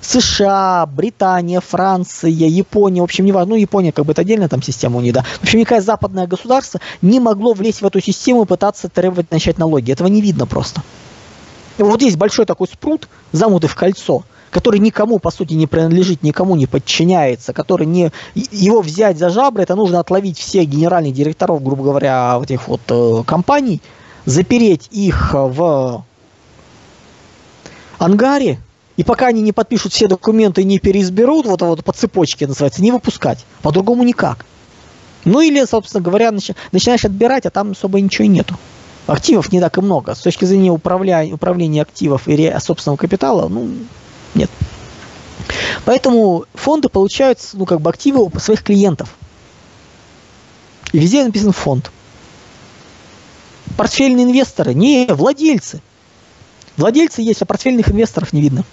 США, 0.00 0.86
Британия, 0.86 1.60
Франция, 1.60 2.30
Япония, 2.30 3.02
в 3.02 3.04
общем, 3.04 3.26
не 3.26 3.32
важно, 3.32 3.50
ну, 3.50 3.60
Япония 3.60 3.92
как 3.92 4.06
бы 4.06 4.12
это 4.12 4.22
отдельная 4.22 4.48
там 4.48 4.62
система 4.62 4.96
у 4.96 5.00
них, 5.00 5.12
да. 5.12 5.22
В 5.22 5.42
общем, 5.42 5.58
никакое 5.58 5.82
западное 5.82 6.26
государство 6.26 6.80
не 7.02 7.20
могло 7.20 7.52
влезть 7.52 7.82
в 7.82 7.86
эту 7.86 8.00
систему 8.00 8.42
и 8.42 8.46
пытаться 8.46 8.88
требовать 8.88 9.30
начать 9.30 9.58
налоги. 9.58 9.92
Этого 9.92 10.08
не 10.08 10.22
видно 10.22 10.46
просто. 10.46 10.82
Вот 11.84 12.02
есть 12.02 12.16
большой 12.16 12.46
такой 12.46 12.68
спрут, 12.68 13.08
замутый 13.32 13.68
в 13.68 13.74
кольцо, 13.74 14.24
который 14.50 14.80
никому, 14.80 15.18
по 15.18 15.30
сути, 15.30 15.54
не 15.54 15.66
принадлежит, 15.66 16.22
никому 16.22 16.56
не 16.56 16.66
подчиняется, 16.66 17.52
который 17.52 17.86
не... 17.86 18.10
Его 18.34 18.80
взять 18.80 19.18
за 19.18 19.30
жабры, 19.30 19.62
это 19.62 19.76
нужно 19.76 20.00
отловить 20.00 20.38
всех 20.38 20.68
генеральных 20.68 21.14
директоров, 21.14 21.62
грубо 21.62 21.84
говоря, 21.84 22.38
этих 22.42 22.68
вот 22.68 22.80
э, 22.88 23.22
компаний, 23.26 23.80
запереть 24.26 24.88
их 24.90 25.30
в 25.32 26.04
ангаре, 27.98 28.58
и 28.96 29.04
пока 29.04 29.28
они 29.28 29.40
не 29.40 29.52
подпишут 29.52 29.92
все 29.92 30.08
документы 30.08 30.62
и 30.62 30.64
не 30.64 30.78
переизберут, 30.78 31.46
вот, 31.46 31.62
вот 31.62 31.84
по 31.84 31.92
цепочке 31.92 32.46
называется, 32.46 32.82
не 32.82 32.92
выпускать. 32.92 33.46
По-другому 33.62 34.02
никак. 34.02 34.44
Ну 35.24 35.40
или, 35.40 35.64
собственно 35.64 36.02
говоря, 36.02 36.30
начи- 36.30 36.56
начинаешь 36.72 37.04
отбирать, 37.04 37.46
а 37.46 37.50
там 37.50 37.70
особо 37.72 38.00
ничего 38.00 38.24
и 38.24 38.28
нету. 38.28 38.56
Активов 39.10 39.50
не 39.50 39.58
так 39.58 39.76
и 39.76 39.80
много. 39.80 40.14
С 40.14 40.20
точки 40.20 40.44
зрения 40.44 40.70
управля... 40.70 41.26
управления 41.34 41.82
активов 41.82 42.28
и 42.28 42.54
собственного 42.60 42.96
капитала, 42.96 43.48
ну, 43.48 43.68
нет. 44.36 44.48
Поэтому 45.84 46.44
фонды 46.54 46.88
получают, 46.88 47.40
ну, 47.54 47.66
как 47.66 47.80
бы 47.80 47.90
активы 47.90 48.22
у 48.22 48.38
своих 48.38 48.62
клиентов. 48.62 49.16
И 50.92 50.98
везде 51.00 51.24
написан 51.24 51.50
фонд. 51.50 51.90
Портфельные 53.76 54.26
инвесторы, 54.26 54.74
не 54.74 55.06
владельцы. 55.06 55.82
Владельцы 56.76 57.20
есть, 57.22 57.42
а 57.42 57.46
портфельных 57.46 57.90
инвесторов 57.90 58.32
не 58.32 58.40
видно. 58.40 58.64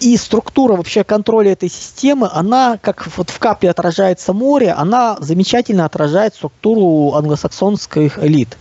И 0.00 0.16
структура 0.16 0.76
вообще 0.76 1.04
контроля 1.04 1.52
этой 1.52 1.68
системы, 1.68 2.28
она, 2.32 2.78
как 2.80 3.06
вот 3.18 3.28
в 3.28 3.38
капле 3.38 3.70
отражается 3.70 4.32
море, 4.32 4.72
она 4.72 5.18
замечательно 5.20 5.84
отражает 5.84 6.34
структуру 6.34 7.14
англосаксонских 7.14 8.18
элит. 8.18 8.56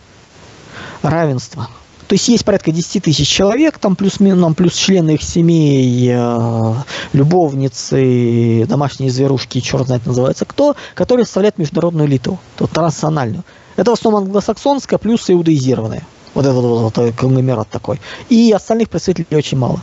Равенство. 1.01 1.69
То 2.07 2.13
есть 2.13 2.27
есть 2.27 2.43
порядка 2.43 2.71
10 2.71 3.03
тысяч 3.03 3.27
человек, 3.27 3.77
там 3.77 3.95
плюс, 3.95 4.19
ну, 4.19 4.53
плюс 4.53 4.73
члены 4.73 5.11
их 5.11 5.23
семей, 5.23 6.09
э, 6.11 6.73
любовницы, 7.13 8.65
домашние 8.67 9.11
зверушки, 9.11 9.61
черт 9.61 9.85
знает 9.85 10.05
называется 10.07 10.43
кто, 10.45 10.75
которые 10.95 11.25
составляют 11.25 11.57
международную 11.59 12.07
элиту, 12.07 12.39
то 12.57 12.65
транснациональную. 12.65 13.43
Это 13.77 13.91
в 13.91 13.93
основном 13.93 14.23
англосаксонская 14.23 14.97
плюс 14.97 15.29
иудаизированная. 15.29 16.03
Вот 16.33 16.45
этот 16.45 16.63
вот, 16.63 16.97
вот 16.97 17.15
конгломерат 17.15 17.69
такой. 17.69 18.01
И 18.27 18.51
остальных 18.51 18.89
представителей 18.89 19.37
очень 19.37 19.57
мало. 19.57 19.79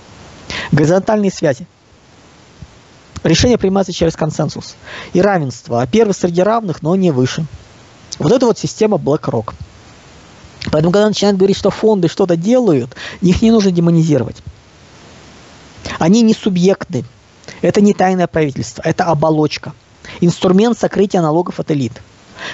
Горизонтальные 0.73 1.31
связи. 1.31 1.67
Решение 3.23 3.59
принимается 3.59 3.93
через 3.93 4.15
консенсус. 4.15 4.77
И 5.13 5.21
равенство. 5.21 5.83
А 5.83 5.87
первый 5.87 6.13
среди 6.13 6.43
равных, 6.43 6.83
но 6.83 6.95
не 6.97 7.11
выше. 7.11 7.47
Вот 8.19 8.33
это 8.33 8.47
вот 8.47 8.59
система 8.59 8.97
BlackRock. 8.97 9.55
Поэтому, 10.71 10.93
когда 10.93 11.09
начинают 11.09 11.39
говорить, 11.39 11.57
что 11.57 11.71
фонды 11.71 12.09
что-то 12.09 12.37
делают, 12.37 12.95
их 13.21 13.43
не 13.43 13.51
нужно 13.51 13.71
демонизировать. 13.71 14.43
Они 15.99 16.23
не 16.23 16.35
субъекты. 16.35 17.05
Это 17.63 17.81
не 17.81 17.95
тайное 17.95 18.27
правительство. 18.27 18.83
Это 18.85 19.05
оболочка. 19.05 19.73
Инструмент 20.21 20.79
сокрытия 20.79 21.21
налогов 21.21 21.61
от 21.61 21.71
элит. 21.71 22.01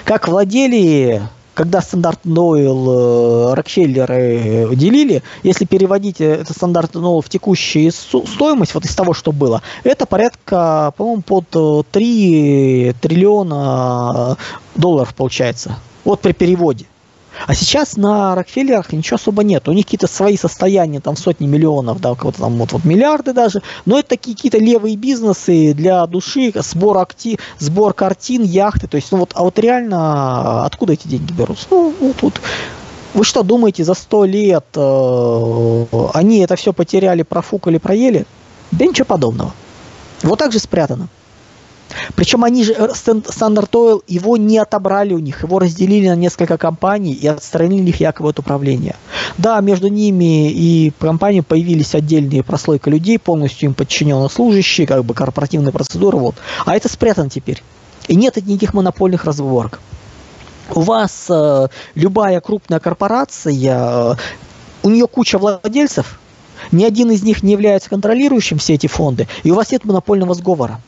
Как 0.04 0.28
владели 0.28 1.22
когда 1.54 1.80
стандарт 1.80 2.20
Нойл 2.24 3.50
э, 3.50 3.54
Рокфеллеры 3.54 4.74
делили, 4.74 5.22
если 5.42 5.64
переводить 5.64 6.20
этот 6.20 6.56
стандарт 6.56 6.94
Нойл 6.94 7.20
в 7.20 7.28
текущую 7.28 7.92
стоимость, 7.92 8.74
вот 8.74 8.84
из 8.84 8.94
того, 8.94 9.14
что 9.14 9.32
было, 9.32 9.62
это 9.84 10.06
порядка, 10.06 10.92
по-моему, 10.96 11.22
под 11.22 11.86
3 11.90 12.88
э, 12.88 12.92
триллиона 12.94 14.36
долларов 14.74 15.14
получается. 15.14 15.76
Вот 16.04 16.20
при 16.20 16.32
переводе. 16.32 16.86
А 17.46 17.54
сейчас 17.54 17.96
на 17.96 18.34
Рокфеллерах 18.34 18.92
ничего 18.92 19.16
особо 19.16 19.42
нет. 19.42 19.68
У 19.68 19.72
них 19.72 19.84
какие-то 19.86 20.06
свои 20.06 20.36
состояния, 20.36 21.00
там 21.00 21.16
сотни 21.16 21.46
миллионов, 21.46 22.00
да, 22.00 22.14
кого-то 22.14 22.40
там 22.40 22.56
вот, 22.56 22.72
вот 22.72 22.84
миллиарды 22.84 23.32
даже. 23.32 23.62
Но 23.84 23.98
это 23.98 24.10
такие 24.10 24.36
какие-то 24.36 24.58
левые 24.58 24.96
бизнесы 24.96 25.74
для 25.74 26.06
души, 26.06 26.52
сбор, 26.54 26.98
акти... 26.98 27.38
сбор 27.58 27.94
картин, 27.94 28.42
яхты. 28.42 28.86
То 28.86 28.96
есть, 28.96 29.12
ну 29.12 29.18
вот, 29.18 29.32
а 29.34 29.42
вот 29.42 29.58
реально 29.58 30.64
откуда 30.64 30.92
эти 30.94 31.08
деньги 31.08 31.32
берутся? 31.32 31.66
Ну, 31.70 31.94
вот, 32.00 32.22
вот 32.22 32.40
Вы 33.14 33.24
что 33.24 33.42
думаете, 33.42 33.84
за 33.84 33.94
сто 33.94 34.24
лет 34.24 34.66
э, 34.74 35.84
они 36.14 36.38
это 36.40 36.56
все 36.56 36.72
потеряли, 36.72 37.22
профукали, 37.22 37.78
проели? 37.78 38.26
Да 38.70 38.86
ничего 38.86 39.04
подобного. 39.06 39.52
Вот 40.22 40.38
так 40.38 40.52
же 40.52 40.58
спрятано. 40.58 41.08
Причем 42.14 42.44
они 42.44 42.64
же, 42.64 42.72
Standard 42.74 43.70
Oil, 43.70 44.02
его 44.06 44.36
не 44.36 44.58
отобрали 44.58 45.14
у 45.14 45.18
них, 45.18 45.42
его 45.42 45.58
разделили 45.58 46.08
на 46.08 46.16
несколько 46.16 46.58
компаний 46.58 47.12
и 47.12 47.26
отстранили 47.26 47.90
их 47.90 48.00
якобы 48.00 48.30
от 48.30 48.38
управления. 48.38 48.96
Да, 49.38 49.60
между 49.60 49.88
ними 49.88 50.50
и 50.50 50.92
компанией 50.98 51.42
появились 51.42 51.94
отдельные 51.94 52.42
прослойка 52.42 52.90
людей, 52.90 53.18
полностью 53.18 53.68
им 53.68 53.74
подчиненные 53.74 54.30
служащие, 54.30 54.86
как 54.86 55.04
бы 55.04 55.14
корпоративные 55.14 55.72
процедуры, 55.72 56.18
вот. 56.18 56.36
А 56.64 56.76
это 56.76 56.88
спрятано 56.88 57.30
теперь. 57.30 57.62
И 58.08 58.16
нет 58.16 58.36
никаких 58.36 58.74
монопольных 58.74 59.24
разборок. 59.24 59.80
У 60.74 60.80
вас 60.80 61.26
э, 61.28 61.68
любая 61.94 62.40
крупная 62.40 62.80
корпорация, 62.80 63.54
э, 63.54 64.16
у 64.82 64.90
нее 64.90 65.06
куча 65.06 65.38
владельцев, 65.38 66.18
ни 66.70 66.84
один 66.84 67.10
из 67.10 67.22
них 67.22 67.42
не 67.42 67.52
является 67.52 67.90
контролирующим 67.90 68.58
все 68.58 68.74
эти 68.74 68.86
фонды, 68.86 69.28
и 69.42 69.50
у 69.50 69.54
вас 69.54 69.70
нет 69.70 69.84
монопольного 69.84 70.34
сговора. 70.34 70.80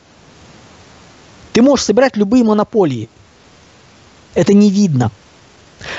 Ты 1.55 1.61
можешь 1.61 1.85
собирать 1.85 2.17
любые 2.17 2.43
монополии. 2.43 3.07
Это 4.33 4.53
не 4.53 4.69
видно. 4.69 5.09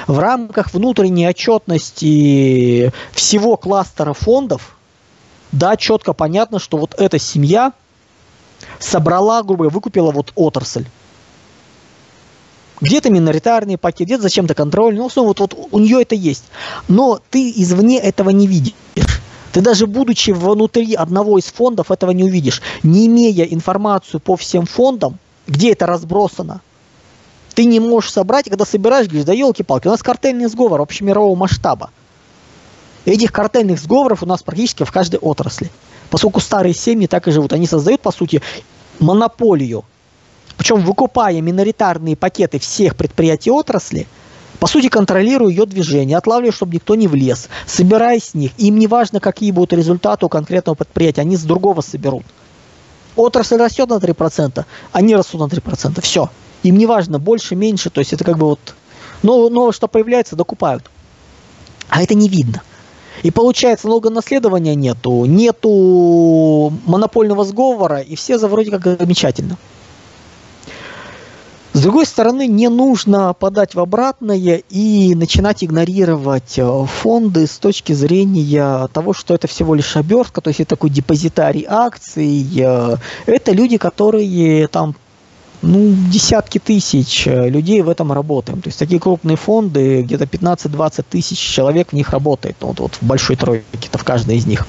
В 0.07 0.19
рамках 0.19 0.75
внутренней 0.75 1.27
отчетности 1.27 2.93
всего 3.13 3.57
кластера 3.57 4.13
фондов, 4.13 4.77
да, 5.53 5.79
четко 5.79 6.13
понятно, 6.13 6.59
что 6.59 6.77
вот 6.77 6.95
эта 6.99 7.19
семья 7.19 7.73
собрала, 8.79 9.43
грубо 9.43 9.63
говоря, 9.63 9.75
выкупила 9.75 10.11
вот 10.11 10.31
отрасль. 10.35 10.85
Где-то 12.83 13.09
миноритарный 13.09 13.79
пакет, 13.79 14.09
где-то 14.09 14.25
зачем-то 14.25 14.53
контроль, 14.53 14.95
ну, 14.95 15.09
вот, 15.15 15.41
вот 15.41 15.69
у 15.71 15.79
нее 15.79 16.03
это 16.03 16.15
есть. 16.15 16.45
Но 16.87 17.19
ты 17.31 17.51
извне 17.57 17.99
этого 17.99 18.29
не 18.29 18.47
видишь. 18.47 18.75
Ты 19.53 19.63
даже 19.63 19.87
будучи 19.87 20.33
внутри 20.33 20.93
одного 20.93 21.39
из 21.39 21.47
фондов 21.47 21.91
этого 21.91 22.11
не 22.11 22.25
увидишь. 22.25 22.61
Не 22.83 23.07
имея 23.07 23.47
информацию 23.47 24.21
по 24.21 24.37
всем 24.37 24.67
фондам, 24.67 25.19
где 25.47 25.73
это 25.73 25.87
разбросано. 25.87 26.61
Ты 27.55 27.65
не 27.65 27.81
можешь 27.81 28.13
собрать, 28.13 28.47
и 28.47 28.51
когда 28.51 28.65
собираешь, 28.65 29.07
говоришь, 29.07 29.25
да 29.25 29.33
елки-палки, 29.33 29.87
у 29.87 29.91
нас 29.91 30.03
картельный 30.03 30.47
сговор 30.47 30.81
общемирового 30.81 31.35
масштаба. 31.35 31.91
Этих 33.07 33.33
картельных 33.33 33.79
сговоров 33.79 34.23
у 34.23 34.27
нас 34.27 34.43
практически 34.43 34.85
в 34.85 34.93
каждой 34.93 35.19
отрасли. 35.21 35.71
Поскольку 36.11 36.41
старые 36.41 36.75
семьи 36.75 37.07
так 37.07 37.29
и 37.29 37.31
живут, 37.31 37.53
они 37.53 37.67
создают, 37.67 38.01
по 38.01 38.13
сути, 38.13 38.43
монополию. 38.99 39.85
Причем 40.57 40.83
выкупая 40.83 41.41
миноритарные 41.41 42.17
пакеты 42.17 42.59
всех 42.59 42.97
предприятий 42.97 43.51
отрасли, 43.51 44.07
по 44.59 44.67
сути, 44.67 44.89
контролируя 44.89 45.51
ее 45.51 45.67
движение, 45.67 46.17
отлавливая, 46.17 46.53
чтобы 46.53 46.75
никто 46.75 46.95
не 46.95 47.09
влез, 47.09 47.49
собирая 47.67 48.19
с 48.19 48.35
них. 48.35 48.53
Им 48.57 48.79
не 48.79 48.87
важно, 48.87 49.21
какие 49.21 49.51
будут 49.51 49.75
результаты 49.75 50.27
у 50.27 50.29
конкретного 50.29 50.77
предприятия, 50.77 51.21
они 51.21 51.37
с 51.37 51.43
другого 51.43 51.83
соберут. 51.83 52.25
Отрасль 53.17 53.57
растет 53.57 53.89
на 53.89 53.95
3%, 53.95 54.65
они 54.93 55.17
растут 55.17 55.41
на 55.41 55.45
3%. 55.47 56.01
Все. 56.01 56.31
Им 56.63 56.79
не 56.79 56.87
важно, 56.87 57.19
больше, 57.19 57.55
меньше. 57.55 57.91
То 57.91 58.01
есть 58.01 58.13
это 58.13 58.25
как 58.25 58.39
бы 58.39 58.47
вот 58.47 58.75
новое, 59.23 59.51
новое 59.51 59.73
что 59.73 59.89
появляется, 59.89 60.37
докупают. 60.37 60.91
А 61.89 62.03
это 62.03 62.15
не 62.15 62.29
видно. 62.29 62.63
И 63.23 63.31
получается, 63.31 63.89
налогонаследования 63.89 64.75
нету, 64.75 65.25
нету 65.25 66.73
монопольного 66.87 67.45
сговора, 67.45 68.01
и 68.01 68.15
все 68.15 68.39
за 68.39 68.49
вроде 68.49 68.71
как 68.71 69.01
замечательно. 69.01 69.57
С 71.77 71.83
другой 71.83 72.07
стороны, 72.07 72.47
не 72.47 72.71
нужно 72.71 73.35
подать 73.35 73.75
в 73.75 73.81
обратное 73.81 74.63
и 74.71 75.15
начинать 75.15 75.63
игнорировать 75.63 76.55
э, 76.57 76.87
фонды 76.87 77.47
с 77.47 77.59
точки 77.59 77.93
зрения 77.93 78.89
того, 78.95 79.13
что 79.13 79.35
это 79.35 79.47
всего 79.47 79.75
лишь 79.75 79.95
обертка, 79.95 80.41
то 80.41 80.49
есть 80.49 80.61
это 80.61 80.71
такой 80.71 80.89
депозитарий 80.89 81.67
акций. 81.69 82.49
Э, 82.59 82.97
это 83.27 83.53
люди, 83.53 83.77
которые 83.77 84.69
там 84.69 84.97
ну, 85.61 85.95
десятки 86.11 86.59
тысяч 86.59 87.27
э, 87.27 87.51
людей 87.51 87.83
в 87.83 87.91
этом 87.91 88.11
работаем. 88.11 88.63
То 88.63 88.69
есть 88.69 88.79
такие 88.79 88.99
крупные 88.99 89.37
фонды, 89.37 90.01
где-то 90.01 90.25
15-20 90.25 91.05
тысяч 91.11 91.39
человек 91.39 91.91
в 91.91 91.93
них 91.93 92.09
работает. 92.09 92.57
Вот, 92.61 92.81
вот 92.81 92.95
в 92.95 93.03
большой 93.03 93.37
тройке, 93.37 93.65
это 93.83 93.99
в 93.99 94.05
каждой 94.05 94.39
из 94.39 94.47
них. 94.47 94.67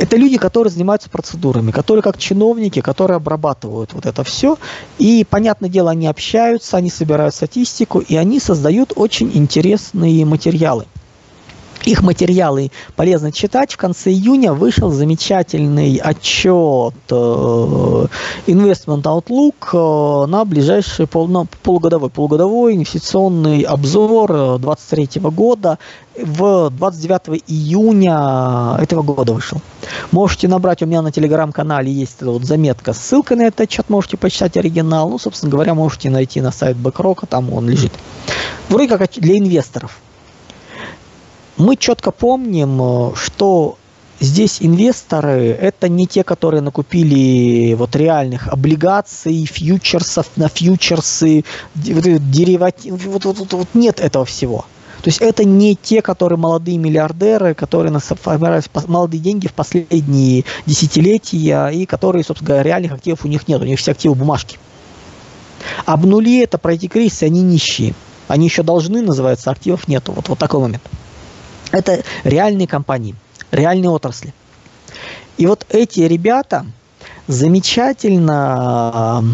Это 0.00 0.16
люди, 0.16 0.38
которые 0.38 0.72
занимаются 0.72 1.10
процедурами, 1.10 1.72
которые 1.72 2.02
как 2.02 2.16
чиновники, 2.16 2.80
которые 2.80 3.16
обрабатывают 3.16 3.92
вот 3.92 4.06
это 4.06 4.24
все. 4.24 4.56
И, 4.98 5.26
понятное 5.28 5.68
дело, 5.68 5.90
они 5.90 6.06
общаются, 6.06 6.78
они 6.78 6.88
собирают 6.88 7.34
статистику, 7.34 8.00
и 8.00 8.16
они 8.16 8.40
создают 8.40 8.94
очень 8.96 9.30
интересные 9.34 10.24
материалы. 10.24 10.86
Их 11.84 12.02
материалы 12.02 12.70
полезно 12.94 13.32
читать. 13.32 13.72
В 13.72 13.78
конце 13.78 14.10
июня 14.10 14.52
вышел 14.52 14.90
замечательный 14.90 15.96
отчет 15.96 16.94
э, 17.10 17.14
Investment 18.46 19.02
Outlook 19.02 20.24
э, 20.24 20.26
на 20.26 20.44
ближайший 20.44 21.06
пол, 21.06 21.26
на 21.28 21.46
полугодовой, 21.62 22.10
полугодовой 22.10 22.74
инвестиционный 22.74 23.62
обзор 23.62 24.58
2023 24.58 25.08
э, 25.14 25.30
года 25.30 25.78
в 26.20 26.70
29 26.70 27.42
июня 27.46 28.76
этого 28.78 29.02
года 29.02 29.32
вышел. 29.32 29.62
Можете 30.10 30.48
набрать, 30.48 30.82
у 30.82 30.86
меня 30.86 31.00
на 31.00 31.12
телеграм-канале 31.12 31.90
есть 31.90 32.20
вот 32.20 32.44
заметка, 32.44 32.92
ссылка 32.92 33.36
на 33.36 33.42
этот 33.46 33.62
отчет, 33.62 33.88
можете 33.88 34.18
почитать 34.18 34.58
оригинал. 34.58 35.08
Ну, 35.08 35.18
собственно 35.18 35.50
говоря, 35.50 35.74
можете 35.74 36.10
найти 36.10 36.42
на 36.42 36.52
сайт 36.52 36.76
Бэкрока, 36.76 37.26
там 37.26 37.50
он 37.50 37.70
лежит. 37.70 37.92
Вроде 38.68 38.88
как 38.88 39.10
для 39.16 39.38
инвесторов 39.38 39.98
мы 41.60 41.76
четко 41.76 42.10
помним, 42.10 42.80
э, 42.80 43.12
что 43.16 43.76
здесь 44.18 44.58
инвесторы 44.60 45.48
это 45.48 45.88
не 45.88 46.06
те, 46.06 46.24
которые 46.24 46.62
накупили 46.62 47.74
вот 47.74 47.94
реальных 47.96 48.48
облигаций, 48.48 49.44
фьючерсов 49.44 50.26
на 50.36 50.48
фьючерсы, 50.48 51.44
деривативы. 51.74 52.96
Вот, 52.96 53.24
вот, 53.24 53.38
вот, 53.38 53.52
вот 53.52 53.68
нет 53.74 54.00
этого 54.00 54.24
всего. 54.24 54.64
То 55.02 55.08
есть 55.08 55.22
это 55.22 55.44
не 55.44 55.76
те, 55.76 56.02
которые 56.02 56.38
молодые 56.38 56.76
миллиардеры, 56.76 57.54
которые 57.54 57.98
формировали 57.98 58.62
молодые 58.86 59.20
деньги 59.20 59.46
в 59.46 59.54
последние 59.54 60.44
десятилетия 60.66 61.68
и 61.68 61.86
которые, 61.86 62.22
собственно 62.22 62.48
говоря, 62.48 62.62
реальных 62.64 62.92
активов 62.92 63.24
у 63.24 63.28
них 63.28 63.48
нет, 63.48 63.62
у 63.62 63.64
них 63.64 63.78
все 63.78 63.92
активы 63.92 64.14
бумажки. 64.14 64.58
Обнули 65.86 66.42
это, 66.42 66.58
пройти 66.58 66.88
кризис, 66.88 67.22
они 67.22 67.42
нищие. 67.42 67.94
Они 68.28 68.46
еще 68.46 68.62
должны, 68.62 69.00
называется, 69.02 69.50
активов 69.50 69.88
нету. 69.88 70.12
Вот, 70.12 70.28
вот 70.28 70.38
такой 70.38 70.60
момент. 70.60 70.82
Это 71.70 72.02
реальные 72.24 72.66
компании, 72.66 73.14
реальные 73.50 73.90
отрасли. 73.90 74.34
И 75.36 75.46
вот 75.46 75.66
эти 75.68 76.00
ребята 76.00 76.66
замечательно 77.26 79.24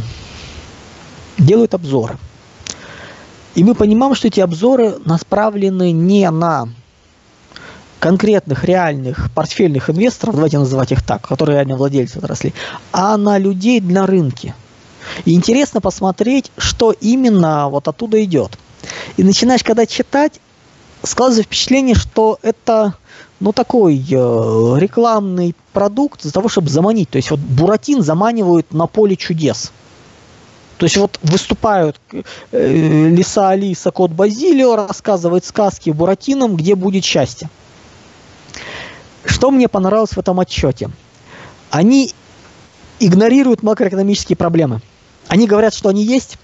делают 1.39 1.75
обзоры. 1.75 2.19
И 3.55 3.65
мы 3.65 3.75
понимаем, 3.75 4.15
что 4.15 4.29
эти 4.29 4.41
обзоры 4.41 4.99
направлены 5.05 5.91
не 5.93 6.31
на 6.31 6.69
конкретных 7.99 8.65
реальных 8.65 9.31
портфельных 9.35 9.89
инвесторов, 9.89 10.35
давайте 10.35 10.59
называть 10.59 10.93
их 10.93 11.03
так, 11.03 11.27
которые 11.27 11.57
реально 11.57 11.77
владельцы 11.77 12.19
отрасли, 12.19 12.53
а 12.93 13.17
на 13.17 13.39
людей 13.39 13.81
на 13.81 14.07
рынке. 14.07 14.55
И 15.25 15.35
интересно 15.35 15.81
посмотреть, 15.81 16.53
что 16.59 16.93
именно 16.93 17.69
вот 17.69 17.89
оттуда 17.89 18.23
идет. 18.23 18.59
И 19.17 19.25
начинаешь 19.25 19.65
когда 19.65 19.87
читать, 19.87 20.41
складывается 21.03 21.45
впечатление, 21.45 21.95
что 21.95 22.39
это 22.43 22.95
ну, 23.41 23.53
такой 23.53 23.97
э, 23.99 24.77
рекламный 24.79 25.55
продукт 25.73 26.23
для 26.23 26.31
того, 26.31 26.49
чтобы 26.49 26.69
заманить. 26.69 27.11
То 27.11 27.17
есть 27.17 27.31
вот 27.31 27.41
Буратин 27.41 28.03
заманивают 28.03 28.73
на 28.73 28.87
поле 28.87 29.17
чудес. 29.17 29.73
То 30.79 30.85
есть 30.85 30.97
вот 30.97 31.19
выступают 31.23 31.99
э, 32.53 33.09
Лиса 33.11 33.51
Алиса, 33.51 33.91
Кот 33.91 34.11
Базилио, 34.11 34.77
рассказывает 34.77 35.45
сказки 35.45 35.91
Буратинам, 35.91 36.57
где 36.57 36.75
будет 36.75 37.05
счастье. 37.05 37.49
Что 39.25 39.51
мне 39.51 39.69
понравилось 39.69 40.11
в 40.11 40.19
этом 40.19 40.39
отчете? 40.41 40.91
Они 41.71 42.13
игнорируют 43.01 43.63
макроэкономические 43.63 44.37
проблемы. 44.37 44.81
Они 45.29 45.47
говорят, 45.47 45.75
что 45.75 45.89
они 45.89 46.05
есть, 46.05 46.39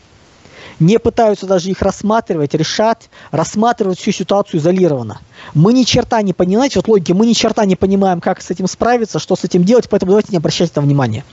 не 0.83 0.99
пытаются 0.99 1.47
даже 1.47 1.71
их 1.71 1.81
рассматривать, 1.81 2.55
решать, 2.55 3.09
рассматривать 3.31 3.99
всю 3.99 4.13
ситуацию 4.13 4.61
изолированно. 4.61 5.21
Мы 5.55 5.73
ни 5.73 5.85
черта 5.85 6.21
не 6.23 6.33
понимаем, 6.33 6.71
вот 6.75 6.89
логики, 6.89 7.13
мы 7.13 7.27
ни 7.27 7.33
черта 7.33 7.65
не 7.65 7.77
понимаем, 7.77 8.21
как 8.21 8.43
с 8.43 8.51
этим 8.51 8.67
справиться, 8.67 9.19
что 9.19 9.37
с 9.37 9.45
этим 9.45 9.65
делать, 9.65 9.89
поэтому 9.89 10.11
давайте 10.11 10.29
не 10.33 10.39
обращать 10.39 10.75
на 10.75 10.83
внимание. 10.83 11.25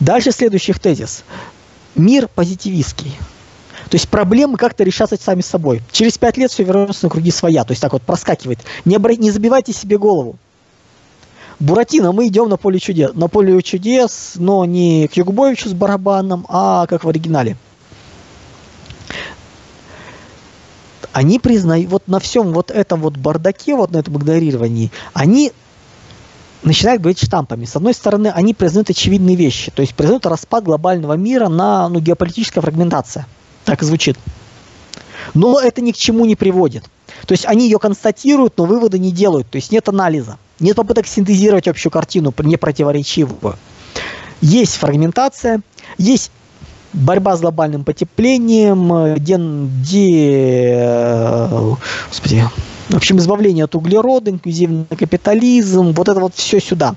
Дальше 0.00 0.32
следующий 0.32 0.72
тезис. 0.72 1.24
Мир 1.94 2.28
позитивистский. 2.28 3.16
То 3.90 3.96
есть 3.96 4.08
проблемы 4.08 4.56
как-то 4.56 4.84
решаться 4.84 5.18
сами 5.20 5.42
собой. 5.42 5.82
Через 5.90 6.16
пять 6.16 6.36
лет 6.36 6.50
все 6.50 6.62
вернется 6.62 7.04
на 7.04 7.10
круги 7.10 7.30
своя. 7.30 7.64
То 7.64 7.72
есть 7.72 7.82
так 7.82 7.92
вот 7.92 8.02
проскакивает. 8.02 8.60
Не, 8.84 8.96
обра... 8.96 9.14
не 9.14 9.30
забивайте 9.30 9.72
себе 9.72 9.98
голову. 9.98 10.36
Буратино, 11.58 12.12
мы 12.12 12.28
идем 12.28 12.48
на 12.48 12.56
поле 12.56 12.78
чудес. 12.78 13.10
На 13.14 13.28
поле 13.28 13.60
чудес, 13.60 14.32
но 14.36 14.64
не 14.64 15.08
к 15.08 15.14
Югубовичу 15.14 15.68
с 15.68 15.72
барабаном, 15.72 16.46
а 16.48 16.86
как 16.86 17.04
в 17.04 17.08
оригинале. 17.08 17.56
Они 21.12 21.38
признают, 21.38 21.90
вот 21.90 22.08
на 22.08 22.18
всем 22.18 22.52
вот 22.52 22.70
этом 22.70 23.00
вот 23.00 23.16
бардаке, 23.16 23.74
вот 23.74 23.92
на 23.92 23.98
этом 23.98 24.16
игнорировании, 24.16 24.90
они 25.12 25.52
начинают 26.62 27.02
говорить 27.02 27.22
штампами. 27.22 27.64
С 27.64 27.76
одной 27.76 27.94
стороны, 27.94 28.28
они 28.28 28.54
признают 28.54 28.90
очевидные 28.90 29.36
вещи, 29.36 29.70
то 29.70 29.82
есть 29.82 29.94
признают 29.94 30.26
распад 30.26 30.64
глобального 30.64 31.14
мира 31.14 31.48
на 31.48 31.88
ну, 31.88 32.00
геополитическая 32.00 32.62
фрагментация. 32.62 33.26
Так 33.64 33.82
и 33.82 33.84
звучит. 33.84 34.18
Но 35.34 35.60
это 35.60 35.80
ни 35.80 35.92
к 35.92 35.96
чему 35.96 36.24
не 36.24 36.34
приводит. 36.34 36.84
То 37.26 37.32
есть 37.32 37.46
они 37.46 37.66
ее 37.66 37.78
констатируют, 37.78 38.58
но 38.58 38.64
выводы 38.64 38.98
не 38.98 39.12
делают. 39.12 39.48
То 39.48 39.56
есть 39.56 39.70
нет 39.70 39.88
анализа. 39.88 40.38
Нет 40.58 40.76
попыток 40.76 41.06
синтезировать 41.06 41.68
общую 41.68 41.92
картину 41.92 42.34
не 42.38 42.56
противоречивую. 42.56 43.56
Есть 44.40 44.76
фрагментация, 44.76 45.60
есть 45.98 46.32
борьба 46.92 47.36
с 47.36 47.40
глобальным 47.40 47.84
потеплением, 47.84 49.14
где, 49.16 49.36
где 49.36 50.76
господи, 52.08 52.44
в 52.88 52.96
общем, 52.96 53.18
избавление 53.18 53.64
от 53.64 53.74
углерода, 53.74 54.30
инклюзивный 54.30 54.86
капитализм, 54.86 55.92
вот 55.92 56.08
это 56.08 56.20
вот 56.20 56.34
все 56.34 56.60
сюда. 56.60 56.94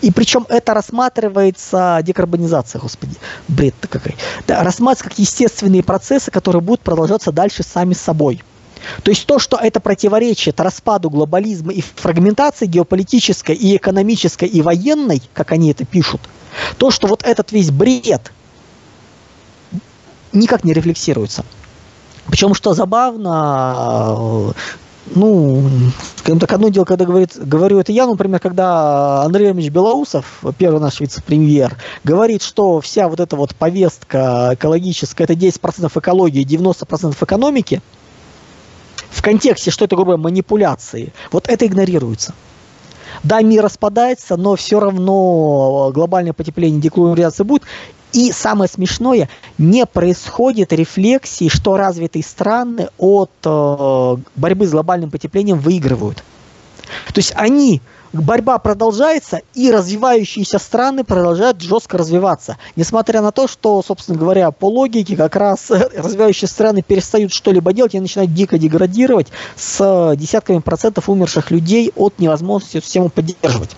И 0.00 0.10
причем 0.10 0.46
это 0.48 0.74
рассматривается, 0.74 2.00
декарбонизация, 2.02 2.80
господи, 2.80 3.14
бред-то 3.48 3.88
какой. 3.88 4.16
Да, 4.46 4.64
рассматривается 4.64 5.04
как 5.04 5.18
естественные 5.18 5.82
процессы, 5.82 6.30
которые 6.30 6.62
будут 6.62 6.80
продолжаться 6.80 7.32
дальше 7.32 7.62
сами 7.62 7.92
собой. 7.94 8.42
То 9.02 9.10
есть 9.10 9.26
то, 9.26 9.38
что 9.38 9.58
это 9.58 9.78
противоречит 9.78 10.58
распаду 10.58 11.10
глобализма 11.10 11.72
и 11.72 11.82
фрагментации 11.82 12.66
геополитической 12.66 13.54
и 13.54 13.76
экономической 13.76 14.48
и 14.48 14.62
военной, 14.62 15.22
как 15.34 15.52
они 15.52 15.70
это 15.70 15.84
пишут, 15.84 16.22
то, 16.78 16.90
что 16.90 17.06
вот 17.06 17.22
этот 17.22 17.52
весь 17.52 17.70
бред 17.70 18.32
никак 20.32 20.64
не 20.64 20.72
рефлексируется. 20.72 21.44
Причем, 22.26 22.54
что 22.54 22.74
забавно, 22.74 24.54
ну, 25.14 25.68
скажем 26.16 26.38
так, 26.38 26.52
одно 26.52 26.68
дело, 26.68 26.84
когда 26.84 27.04
говорит, 27.04 27.36
говорю 27.36 27.80
это 27.80 27.92
я, 27.92 28.06
например, 28.06 28.38
когда 28.38 29.22
Андрей 29.22 29.50
Ильич 29.50 29.70
Белоусов, 29.70 30.42
первый 30.58 30.80
наш 30.80 31.00
вице-премьер, 31.00 31.76
говорит, 32.04 32.42
что 32.42 32.80
вся 32.80 33.08
вот 33.08 33.20
эта 33.20 33.36
вот 33.36 33.54
повестка 33.54 34.50
экологическая, 34.52 35.24
это 35.24 35.32
10% 35.32 35.90
экологии, 35.98 36.46
90% 36.46 37.16
экономики, 37.20 37.82
в 39.10 39.22
контексте, 39.22 39.70
что 39.70 39.86
это, 39.86 39.96
грубо 39.96 40.12
говоря, 40.12 40.22
манипуляции, 40.22 41.12
вот 41.32 41.48
это 41.48 41.66
игнорируется. 41.66 42.34
Да, 43.24 43.42
мир 43.42 43.64
распадается, 43.64 44.36
но 44.36 44.54
все 44.54 44.78
равно 44.78 45.90
глобальное 45.92 46.32
потепление, 46.32 46.80
декларация 46.80 47.44
будет. 47.44 47.64
И 48.12 48.32
самое 48.32 48.68
смешное, 48.68 49.28
не 49.58 49.86
происходит 49.86 50.72
рефлексии, 50.72 51.48
что 51.48 51.76
развитые 51.76 52.24
страны 52.24 52.88
от 52.98 53.30
э, 53.44 54.16
борьбы 54.36 54.66
с 54.66 54.70
глобальным 54.70 55.10
потеплением 55.10 55.58
выигрывают. 55.58 56.24
То 57.12 57.18
есть 57.18 57.32
они, 57.36 57.80
борьба 58.12 58.58
продолжается, 58.58 59.42
и 59.54 59.70
развивающиеся 59.70 60.58
страны 60.58 61.04
продолжают 61.04 61.60
жестко 61.60 61.98
развиваться. 61.98 62.58
Несмотря 62.74 63.22
на 63.22 63.30
то, 63.30 63.46
что, 63.46 63.82
собственно 63.82 64.18
говоря, 64.18 64.50
по 64.50 64.66
логике 64.66 65.16
как 65.16 65.36
раз 65.36 65.70
развивающие 65.70 66.48
страны 66.48 66.82
перестают 66.82 67.32
что-либо 67.32 67.72
делать 67.72 67.94
и 67.94 68.00
начинают 68.00 68.34
дико 68.34 68.58
деградировать 68.58 69.28
с 69.56 70.14
десятками 70.16 70.58
процентов 70.58 71.08
умерших 71.08 71.50
людей 71.50 71.92
от 71.94 72.18
невозможности 72.18 72.80
систему 72.80 73.08
поддерживать. 73.08 73.70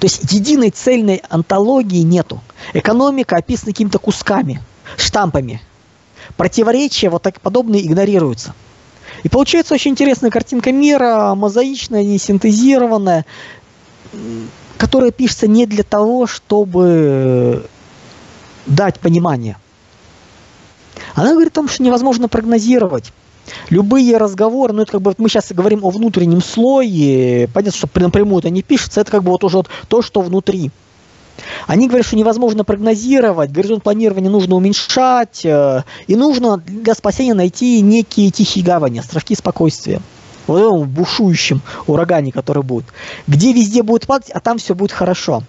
То 0.00 0.06
есть 0.06 0.32
единой 0.32 0.70
цельной 0.70 1.22
антологии 1.28 2.02
нету. 2.02 2.40
Экономика 2.72 3.36
описана 3.36 3.72
какими-то 3.72 3.98
кусками, 3.98 4.62
штампами. 4.96 5.60
Противоречия 6.36 7.08
вот 7.08 7.22
так 7.22 7.40
подобные 7.40 7.86
игнорируются. 7.86 8.54
И 9.22 9.28
получается 9.28 9.74
очень 9.74 9.92
интересная 9.92 10.30
картинка 10.30 10.72
мира, 10.72 11.34
мозаичная, 11.34 12.02
не 12.02 12.18
синтезированная, 12.18 13.24
которая 14.76 15.10
пишется 15.10 15.46
не 15.46 15.66
для 15.66 15.84
того, 15.84 16.26
чтобы 16.26 17.66
дать 18.66 19.00
понимание. 19.00 19.56
Она 21.14 21.32
говорит 21.32 21.52
о 21.52 21.56
том, 21.56 21.68
что 21.68 21.82
невозможно 21.82 22.28
прогнозировать. 22.28 23.12
Любые 23.70 24.16
разговоры, 24.16 24.72
ну 24.72 24.82
это 24.82 24.92
как 24.92 25.02
бы 25.02 25.14
мы 25.18 25.28
сейчас 25.28 25.52
говорим 25.52 25.84
о 25.84 25.90
внутреннем 25.90 26.42
слое, 26.42 27.48
понятно, 27.48 27.76
что 27.76 27.88
напрямую 28.00 28.40
это 28.40 28.50
не 28.50 28.62
пишется, 28.62 29.00
это 29.00 29.10
как 29.10 29.22
бы 29.22 29.30
вот 29.30 29.44
уже 29.44 29.58
вот 29.58 29.68
то, 29.88 30.02
что 30.02 30.20
внутри. 30.20 30.70
Они 31.66 31.86
говорят, 31.86 32.06
что 32.06 32.16
невозможно 32.16 32.64
прогнозировать, 32.64 33.52
горизонт 33.52 33.82
планирования 33.82 34.30
нужно 34.30 34.56
уменьшать, 34.56 35.44
э, 35.44 35.82
и 36.06 36.16
нужно 36.16 36.58
для 36.58 36.94
спасения 36.94 37.34
найти 37.34 37.80
некие 37.82 38.30
тихие 38.30 38.64
гавани, 38.64 39.00
островки 39.00 39.34
спокойствия. 39.34 40.00
В 40.46 40.86
бушующем 40.86 41.60
урагане, 41.88 42.30
который 42.30 42.62
будет. 42.62 42.86
Где 43.26 43.52
везде 43.52 43.82
будет 43.82 44.06
падать, 44.06 44.30
а 44.30 44.38
там 44.38 44.58
все 44.58 44.76
будет 44.76 44.92
хорошо. 44.92 45.42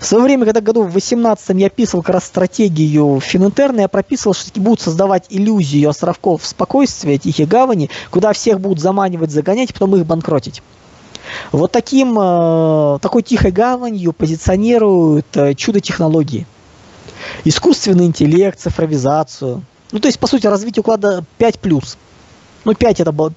В 0.00 0.04
свое 0.04 0.24
время, 0.24 0.44
когда 0.44 0.60
году 0.60 0.82
в 0.82 0.92
18 0.92 1.58
я 1.58 1.70
писал 1.70 2.02
как 2.02 2.14
раз 2.14 2.24
стратегию 2.24 3.20
Фининтерна, 3.20 3.80
я 3.80 3.88
прописывал, 3.88 4.34
что 4.34 4.60
будут 4.60 4.80
создавать 4.80 5.26
иллюзию 5.28 5.90
островков 5.90 6.44
спокойствия, 6.46 7.18
тихих 7.18 7.48
гавани, 7.48 7.90
куда 8.10 8.32
всех 8.32 8.60
будут 8.60 8.80
заманивать, 8.80 9.30
загонять, 9.30 9.72
потом 9.72 9.96
их 9.96 10.06
банкротить. 10.06 10.62
Вот 11.50 11.72
таким, 11.72 12.18
э, 12.18 12.98
такой 13.00 13.22
тихой 13.22 13.52
гаванью 13.52 14.12
позиционируют 14.12 15.26
э, 15.34 15.54
чудо 15.54 15.80
технологии. 15.80 16.46
Искусственный 17.44 18.06
интеллект, 18.06 18.58
цифровизацию. 18.58 19.62
Ну, 19.92 19.98
то 19.98 20.08
есть, 20.08 20.18
по 20.18 20.26
сути, 20.26 20.46
развитие 20.46 20.80
уклада 20.80 21.24
5+. 21.38 21.96
Ну, 22.64 22.74
5 22.74 23.00
это 23.00 23.12
был 23.12 23.32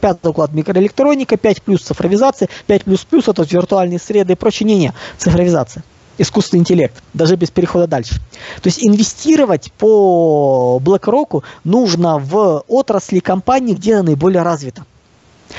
пятый 0.00 0.28
уклад 0.28 0.52
микроэлектроника, 0.52 1.36
5 1.36 1.62
плюс 1.62 1.82
цифровизация, 1.82 2.48
5 2.66 2.84
плюс 2.84 3.04
плюс 3.04 3.28
это 3.28 3.42
виртуальные 3.42 3.98
среды 3.98 4.32
и 4.32 4.36
прочее. 4.36 4.66
Не, 4.66 4.78
не, 4.78 4.92
цифровизация 5.18 5.82
искусственный 6.18 6.60
интеллект, 6.60 7.02
даже 7.14 7.36
без 7.36 7.50
перехода 7.50 7.86
дальше. 7.86 8.16
То 8.60 8.66
есть 8.66 8.84
инвестировать 8.84 9.72
по 9.72 10.80
BlackRock 10.84 11.42
нужно 11.64 12.18
в 12.18 12.62
отрасли 12.68 13.20
компании, 13.20 13.72
где 13.72 13.94
она 13.94 14.04
наиболее 14.04 14.42
развита. 14.42 14.84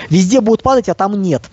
Везде 0.10 0.40
будут 0.40 0.62
падать, 0.62 0.88
а 0.88 0.94
там 0.94 1.20
нет. 1.22 1.44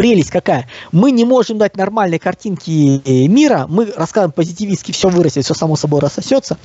Прелесть 0.00 0.30
какая. 0.30 0.66
Мы 0.92 1.10
не 1.10 1.26
можем 1.26 1.58
дать 1.58 1.76
нормальной 1.76 2.18
картинки 2.18 3.02
мира, 3.28 3.66
мы 3.68 3.92
рассказываем 3.94 4.32
позитивистски, 4.32 4.92
все 4.92 5.10
вырастет, 5.10 5.44
все 5.44 5.52
само 5.52 5.76
собой 5.76 6.00
рассосется. 6.00 6.56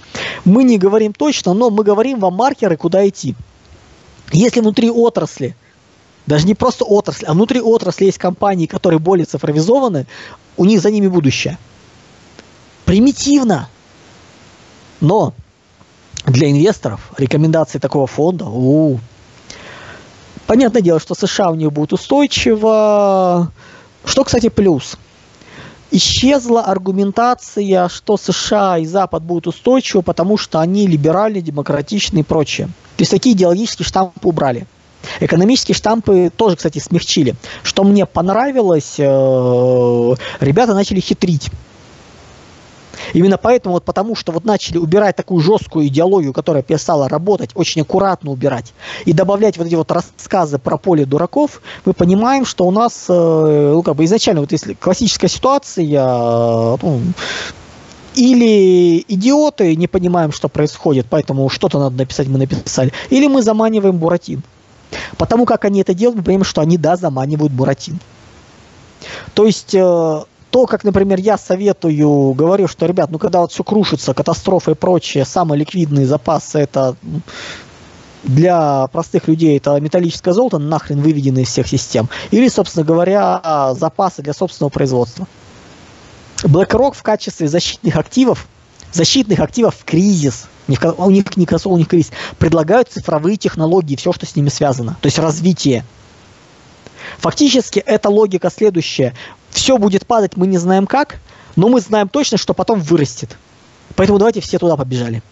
Мы 0.46 0.64
не 0.64 0.78
говорим 0.78 1.12
точно, 1.12 1.54
но 1.54 1.70
мы 1.70 1.84
говорим 1.84 2.20
вам 2.20 2.36
маркеры, 2.36 2.78
куда 2.78 3.06
идти. 3.06 3.36
Если 4.32 4.62
внутри 4.62 4.90
отрасли 4.90 5.54
даже 6.26 6.48
не 6.48 6.56
просто 6.56 6.86
отрасль, 6.86 7.26
а 7.26 7.34
внутри 7.34 7.60
отрасли 7.60 8.06
есть 8.06 8.20
компании, 8.20 8.68
которые 8.68 9.02
более 9.02 9.26
цифровизованы, 9.26 10.08
у 10.56 10.64
них 10.64 10.80
за 10.80 10.90
ними 10.90 11.08
будущее. 11.08 11.58
Примитивно. 12.86 13.68
Но 15.02 15.34
для 16.26 16.50
инвесторов 16.50 17.12
рекомендации 17.18 17.80
такого 17.80 18.08
фонда, 18.08 18.46
у, 18.46 18.98
понятное 20.48 20.82
дело, 20.82 21.00
что 21.00 21.16
США 21.16 21.52
у 21.52 21.56
них 21.56 21.72
будет 21.72 21.94
устойчиво. 21.94 23.52
Что, 24.04 24.24
кстати, 24.24 24.50
плюс. 24.50 24.98
Исчезла 25.92 26.64
аргументация, 26.64 27.88
что 27.90 28.18
США 28.18 28.80
и 28.80 28.86
Запад 28.86 29.24
будут 29.24 29.48
устойчивы, 29.48 30.02
потому 30.04 30.38
что 30.38 30.60
они 30.60 30.88
либеральные, 30.88 31.42
демократичные 31.42 32.22
и 32.22 32.24
прочее. 32.26 32.68
То 32.98 33.02
есть 33.02 33.12
такие 33.12 33.36
идеологические 33.36 33.86
штампы 33.86 34.28
убрали. 34.28 34.68
Экономические 35.20 35.76
штампы 35.76 36.32
тоже, 36.36 36.56
кстати, 36.56 36.80
смягчили. 36.80 37.36
Что 37.64 37.84
мне 37.84 38.06
понравилось, 38.06 38.96
э, 38.98 40.16
ребята 40.40 40.74
начали 40.74 41.00
хитрить. 41.00 41.50
Именно 43.14 43.38
поэтому, 43.38 43.76
вот 43.76 43.84
потому 43.84 44.16
что 44.16 44.32
вот 44.32 44.46
начали 44.46 44.78
убирать 44.78 45.16
такую 45.16 45.42
жесткую 45.42 45.88
идеологию, 45.88 46.34
которая 46.34 46.64
перестала 46.64 47.10
работать, 47.10 47.52
очень 47.56 47.82
аккуратно 47.82 48.32
убирать, 48.32 48.74
и 49.06 49.14
добавлять 49.14 49.58
вот 49.58 49.68
эти 49.68 49.76
вот 49.76 49.92
рассказы 49.92 50.58
про 50.58 50.78
поле 50.78 51.06
дураков, 51.06 51.62
мы 51.86 51.94
понимаем, 51.94 52.46
что 52.46 52.66
у 52.66 52.72
нас, 52.72 53.06
э, 53.10 53.72
ну, 53.74 53.82
как 53.84 53.96
бы 53.96 54.06
изначально, 54.06 54.42
вот 54.42 54.52
если 54.52 54.74
классическая 54.74 55.28
ситуация, 55.28 55.86
ну, 56.82 57.02
или 58.16 59.04
идиоты 59.08 59.76
не 59.76 59.88
понимаем, 59.88 60.32
что 60.32 60.48
происходит, 60.48 61.08
поэтому 61.10 61.50
что-то 61.50 61.80
надо 61.80 61.98
написать, 61.98 62.28
мы 62.28 62.38
написали, 62.40 62.92
или 63.10 63.28
мы 63.28 63.42
заманиваем 63.42 63.98
Буратин. 63.98 64.42
Потому 65.18 65.46
как 65.46 65.66
они 65.66 65.82
это 65.82 65.94
делают, 65.94 66.18
мы 66.18 66.24
понимаем, 66.24 66.46
что 66.46 66.62
они, 66.62 66.78
да, 66.78 66.96
заманивают 66.96 67.52
Буратин. 67.52 68.00
То 69.34 69.46
есть, 69.46 69.76
э, 69.76 70.24
то, 70.56 70.66
как, 70.68 70.86
например, 70.86 71.20
я 71.20 71.38
советую, 71.38 72.32
говорю, 72.32 72.70
что, 72.70 72.86
ребят, 72.86 73.12
ну, 73.12 73.20
когда 73.20 73.42
вот 73.42 73.52
все 73.52 73.62
крушится, 73.62 74.14
катастрофы 74.14 74.72
и 74.72 74.74
прочее, 74.74 75.26
самые 75.26 75.60
ликвидные 75.60 76.06
запасы, 76.06 76.60
это 76.60 76.96
для 78.24 78.88
простых 78.88 79.28
людей 79.28 79.58
это 79.58 79.78
металлическое 79.82 80.34
золото, 80.34 80.58
нахрен 80.58 81.02
выведено 81.02 81.42
из 81.42 81.50
всех 81.50 81.68
систем. 81.68 82.08
Или, 82.32 82.48
собственно 82.48 82.86
говоря, 82.86 83.74
запасы 83.78 84.22
для 84.22 84.32
собственного 84.32 84.70
производства. 84.70 85.28
BlackRock 86.44 86.94
в 86.94 87.04
качестве 87.04 87.50
защитных 87.50 87.98
активов, 87.98 88.48
защитных 88.94 89.42
активов 89.42 89.76
в 89.76 89.84
кризис– 89.84 90.46
у 90.70 91.10
них 91.12 91.36
не 91.36 91.46
кроссовок, 91.46 91.76
у 91.76 91.80
них 91.80 91.90
кризис, 91.90 92.14
предлагают 92.40 92.88
цифровые 92.88 93.36
технологии, 93.36 93.98
все, 93.98 94.14
что 94.14 94.26
с 94.26 94.38
ними 94.38 94.48
связано, 94.48 94.96
то 95.02 95.08
есть 95.08 95.20
развитие. 95.20 95.84
Фактически 97.18 97.80
эта 97.80 98.10
логика 98.10 98.50
следующая. 98.50 99.14
Все 99.56 99.78
будет 99.78 100.06
падать, 100.06 100.36
мы 100.36 100.48
не 100.48 100.58
знаем 100.58 100.86
как, 100.86 101.22
но 101.56 101.70
мы 101.70 101.80
знаем 101.80 102.10
точно, 102.10 102.38
что 102.38 102.54
потом 102.54 102.82
вырастет. 102.82 103.38
Поэтому 103.96 104.20
давайте 104.20 104.42
все 104.42 104.60
туда 104.60 104.76
побежали. 104.76 105.24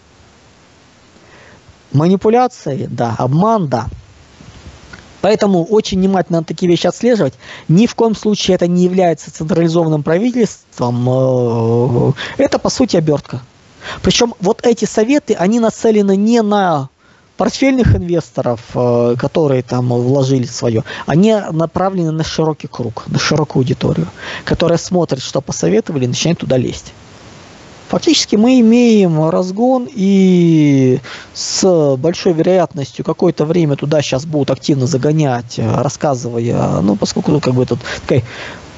Манипуляции, 1.92 2.88
да, 2.90 3.16
обман, 3.18 3.68
да. 3.68 3.88
Поэтому 5.20 5.66
очень 5.66 6.00
внимательно 6.00 6.42
такие 6.42 6.70
вещи 6.70 6.88
отслеживать. 6.88 7.34
Ни 7.68 7.86
в 7.86 7.96
коем 7.96 8.16
случае 8.16 8.56
это 8.56 8.66
не 8.66 8.86
является 8.86 9.30
централизованным 9.30 10.04
правительством. 10.04 11.06
Э, 11.10 12.14
это, 12.38 12.60
по 12.60 12.70
сути, 12.70 12.96
обертка. 12.96 13.42
Причем 14.02 14.36
вот 14.40 14.66
эти 14.66 14.86
советы, 14.86 15.34
они 15.34 15.60
нацелены 15.60 16.16
не 16.16 16.42
на 16.42 16.88
портфельных 17.38 17.96
инвесторов, 17.96 18.62
э, 18.76 19.16
которые 19.18 19.64
там 19.64 19.90
вложили 19.90 20.46
свое, 20.46 20.84
они 21.06 21.36
направлены 21.52 22.12
на 22.12 22.24
широкий 22.24 22.68
круг, 22.68 23.06
на 23.08 23.20
широкую 23.20 23.62
аудиторию, 23.62 24.08
которая 24.46 24.78
смотрит, 24.78 25.22
что 25.22 25.42
посоветовали, 25.42 26.06
и 26.06 26.08
начинает 26.08 26.40
туда 26.40 26.58
лезть. 26.58 26.94
Фактически 27.90 28.36
мы 28.36 28.60
имеем 28.60 29.30
разгон 29.30 29.88
и 29.94 31.00
с 31.36 31.96
большой 31.98 32.34
вероятностью 32.34 33.06
какое-то 33.06 33.46
время 33.46 33.76
туда 33.76 34.02
сейчас 34.02 34.26
будут 34.26 34.50
активно 34.50 34.88
загонять, 34.88 35.60
рассказывая, 35.60 36.82
ну 36.82 36.96
поскольку 36.96 37.30
ну, 37.30 37.40
как 37.40 37.54
бы 37.54 37.68
тут 37.68 37.80
такая 38.02 38.24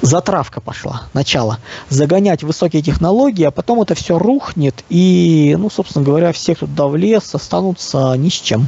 затравка 0.06 0.60
пошла, 0.60 1.08
начало, 1.12 1.58
загонять 1.88 2.42
высокие 2.42 2.82
технологии, 2.82 3.44
а 3.44 3.50
потом 3.50 3.82
это 3.82 3.94
все 3.94 4.18
рухнет, 4.18 4.84
и, 4.88 5.54
ну, 5.58 5.68
собственно 5.68 6.04
говоря, 6.04 6.32
все, 6.32 6.54
кто 6.54 6.66
туда 6.66 6.86
влез, 6.86 7.34
останутся 7.34 8.14
ни 8.16 8.28
с 8.28 8.34
чем. 8.34 8.66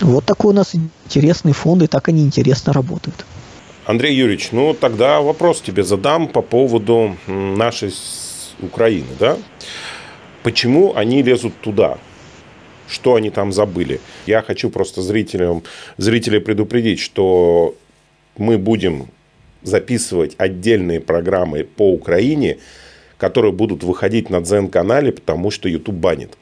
Вот 0.00 0.24
такой 0.24 0.52
у 0.52 0.56
нас 0.56 0.74
интересный 0.74 1.52
фонд, 1.52 1.82
и 1.82 1.86
так 1.86 2.08
они 2.08 2.22
интересно 2.22 2.72
работают. 2.72 3.24
Андрей 3.86 4.14
Юрьевич, 4.14 4.50
ну 4.52 4.72
тогда 4.72 5.20
вопрос 5.20 5.60
тебе 5.60 5.82
задам 5.82 6.28
по 6.28 6.42
поводу 6.42 7.16
нашей 7.26 7.92
Украины, 8.60 9.08
да? 9.18 9.36
Почему 10.42 10.94
они 10.94 11.22
лезут 11.22 11.54
туда? 11.60 11.98
Что 12.88 13.14
они 13.14 13.30
там 13.30 13.52
забыли? 13.52 14.00
Я 14.26 14.42
хочу 14.42 14.70
просто 14.70 15.02
зрителям, 15.02 15.62
зрителей 15.96 16.40
предупредить, 16.40 16.98
что 16.98 17.74
мы 18.36 18.58
будем 18.58 19.08
записывать 19.62 20.34
отдельные 20.38 21.00
программы 21.00 21.64
по 21.64 21.92
Украине, 21.92 22.58
которые 23.18 23.52
будут 23.52 23.84
выходить 23.84 24.30
на 24.30 24.40
Дзен-канале, 24.40 25.12
потому 25.12 25.50
что 25.50 25.68
YouTube 25.68 25.96
банит. 25.96 26.36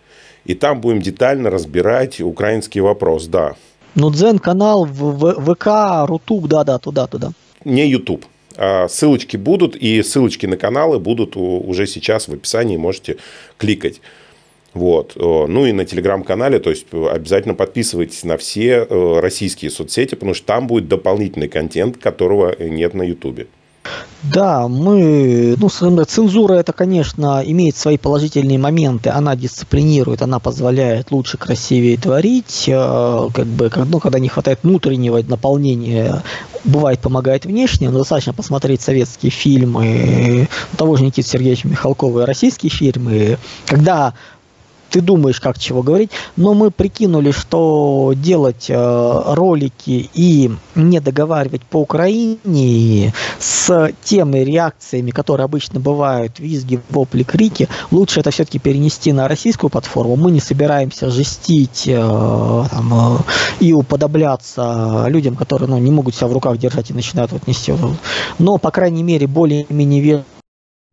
И 0.45 0.55
там 0.55 0.81
будем 0.81 1.03
детально 1.03 1.51
разбирать 1.51 2.21
украинский 2.21 2.81
вопрос, 2.81 3.27
да. 3.27 3.55
Ну, 3.95 4.11
Дзен-канал, 4.11 4.85
в 4.85 5.55
ВК, 5.55 6.09
Рутуб, 6.09 6.47
да-да, 6.47 6.79
туда-туда. 6.79 7.33
Не 7.65 7.89
YouTube. 7.89 8.25
А 8.57 8.89
ссылочки 8.89 9.37
будут, 9.37 9.77
и 9.77 10.03
ссылочки 10.03 10.47
на 10.47 10.57
каналы 10.57 10.99
будут 10.99 11.37
уже 11.37 11.87
сейчас 11.87 12.29
в 12.29 12.33
описании, 12.33 12.77
можете 12.77 13.17
кликать. 13.57 14.01
Вот. 14.75 15.15
Ну 15.17 15.67
и 15.67 15.73
на 15.73 15.85
телеграм-канале, 15.85 16.59
то 16.59 16.71
есть 16.71 16.87
обязательно 16.93 17.55
подписывайтесь 17.55 18.23
на 18.25 18.37
все 18.37 18.87
э, 18.89 19.21
российские 19.21 19.71
соцсети, 19.71 20.15
потому 20.15 20.35
что 20.35 20.47
там 20.47 20.67
будет 20.67 20.89
дополнительный 20.89 21.49
контент, 21.49 21.97
которого 21.97 22.55
нет 22.61 22.95
на 22.95 23.03
ютубе. 23.03 23.47
Да, 24.23 24.67
мы, 24.67 25.55
ну, 25.59 25.69
цензура 25.69 26.55
это, 26.55 26.73
конечно, 26.73 27.41
имеет 27.45 27.77
свои 27.77 27.97
положительные 27.97 28.59
моменты, 28.59 29.11
она 29.11 29.37
дисциплинирует, 29.37 30.23
она 30.23 30.41
позволяет 30.41 31.13
лучше, 31.13 31.39
красивее 31.39 31.97
творить, 31.97 32.65
э, 32.67 33.29
как 33.33 33.47
бы, 33.47 33.71
ну, 33.87 34.01
когда 34.01 34.19
не 34.19 34.29
хватает 34.29 34.59
внутреннего 34.65 35.23
наполнения, 35.23 36.23
бывает 36.65 36.99
помогает 36.99 37.47
внешне, 37.47 37.91
но 37.91 37.99
достаточно 37.99 38.33
посмотреть 38.33 38.83
советские 38.83 39.31
фильмы 39.31 40.49
того 40.77 40.97
же 40.97 41.05
Никиты 41.05 41.29
Сергеевича 41.29 41.69
Михалкова 41.69 42.23
и 42.23 42.27
российские 42.27 42.71
фильмы, 42.71 43.39
когда 43.67 44.15
ты 44.91 45.01
думаешь, 45.01 45.41
как 45.41 45.59
чего 45.59 45.83
говорить, 45.83 46.11
но 46.37 46.55
мы 46.55 46.71
прикинули, 46.71 47.31
что 47.31 48.13
делать 48.17 48.67
э, 48.69 49.23
ролики 49.35 50.09
и 50.15 50.51
не 50.75 51.01
договаривать 51.01 51.63
по 51.63 51.79
Украине 51.79 53.13
с 53.39 53.93
теми 54.03 54.39
реакциями, 54.39 55.11
которые 55.11 55.45
обычно 55.45 55.81
бывают, 55.81 56.39
визги, 56.39 56.81
вопли, 56.91 57.23
крики, 57.23 57.69
лучше 57.91 58.21
это 58.21 58.31
все-таки 58.31 58.59
перенести 58.59 59.13
на 59.13 59.29
российскую 59.29 59.71
платформу. 59.71 60.17
Мы 60.17 60.31
не 60.31 60.41
собираемся 60.41 61.11
жестить 61.11 61.85
э, 61.87 61.95
там, 61.95 62.93
э, 62.95 63.19
и 63.61 63.73
уподобляться 63.73 65.07
людям, 65.09 65.37
которые 65.37 65.69
ну, 65.69 65.79
не 65.79 65.91
могут 65.91 66.15
себя 66.15 66.29
в 66.29 66.33
руках 66.33 66.59
держать 66.59 66.91
и 66.91 66.95
начинают 66.95 67.33
вот 67.33 67.47
нести. 67.47 67.73
Но, 68.39 68.59
по 68.59 68.71
крайней 68.71 69.03
мере, 69.03 69.27
более-менее 69.27 70.25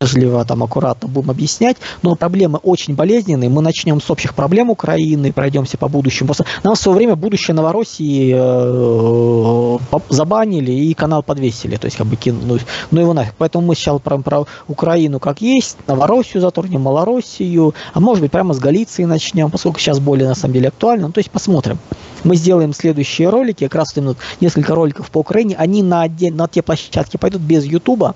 вежливо, 0.02 0.44
там, 0.44 0.62
аккуратно 0.62 1.08
будем 1.08 1.32
объяснять, 1.32 1.78
но 2.02 2.16
проблемы 2.16 2.60
очень 2.62 2.96
болезненные. 2.96 3.50
Мы 3.50 3.62
начнем 3.62 4.02
с 4.02 4.12
общих 4.12 4.36
проблем 4.36 4.70
Украины, 4.70 5.32
пройдемся 5.32 5.78
по 5.78 5.88
будущему. 5.88 6.28
Просто 6.28 6.46
нам 6.64 6.76
в 6.76 6.78
свое 6.78 6.98
время 6.98 7.16
будущее 7.16 7.56
Новороссии 7.56 8.34
э, 8.36 9.78
забанили 10.10 10.74
и 10.74 10.94
канал 10.94 11.24
подвесили, 11.24 11.78
то 11.78 11.86
есть 11.86 11.96
как 11.96 12.08
бы 12.08 12.18
кинули, 12.18 12.62
ну 12.92 13.00
его 13.00 13.14
нафиг. 13.14 13.36
Поэтому 13.38 13.68
мы 13.68 13.76
сейчас 13.76 14.02
про, 14.02 14.18
про 14.18 14.46
Украину 14.68 15.22
как 15.22 15.40
есть, 15.40 15.78
Новороссию 15.88 16.42
затронем, 16.42 16.82
Малороссию, 16.82 17.74
а 17.94 18.02
может 18.02 18.22
быть 18.22 18.34
прямо 18.34 18.54
с 18.54 18.60
Галиции 18.60 19.06
начнем, 19.06 19.50
поскольку 19.50 19.80
сейчас 19.80 20.00
более 20.00 20.28
на 20.28 20.36
самом 20.36 20.56
деле 20.56 20.68
актуально. 20.68 21.08
Ну, 21.08 21.14
то 21.14 21.20
есть 21.20 21.32
посмотрим. 21.32 21.80
Мы 22.26 22.36
сделаем 22.36 22.74
следующие 22.74 23.30
ролики, 23.30 23.64
как 23.64 23.76
раз 23.76 23.96
несколько 24.42 24.76
роликов 24.76 25.10
по 25.10 25.20
Украине, 25.20 25.56
они 25.58 25.84
на, 25.84 26.02
отдель, 26.02 26.34
на 26.34 26.50
те 26.50 26.62
площадки 26.62 27.16
пойдут 27.16 27.42
без 27.42 27.64
Ютуба, 27.64 28.14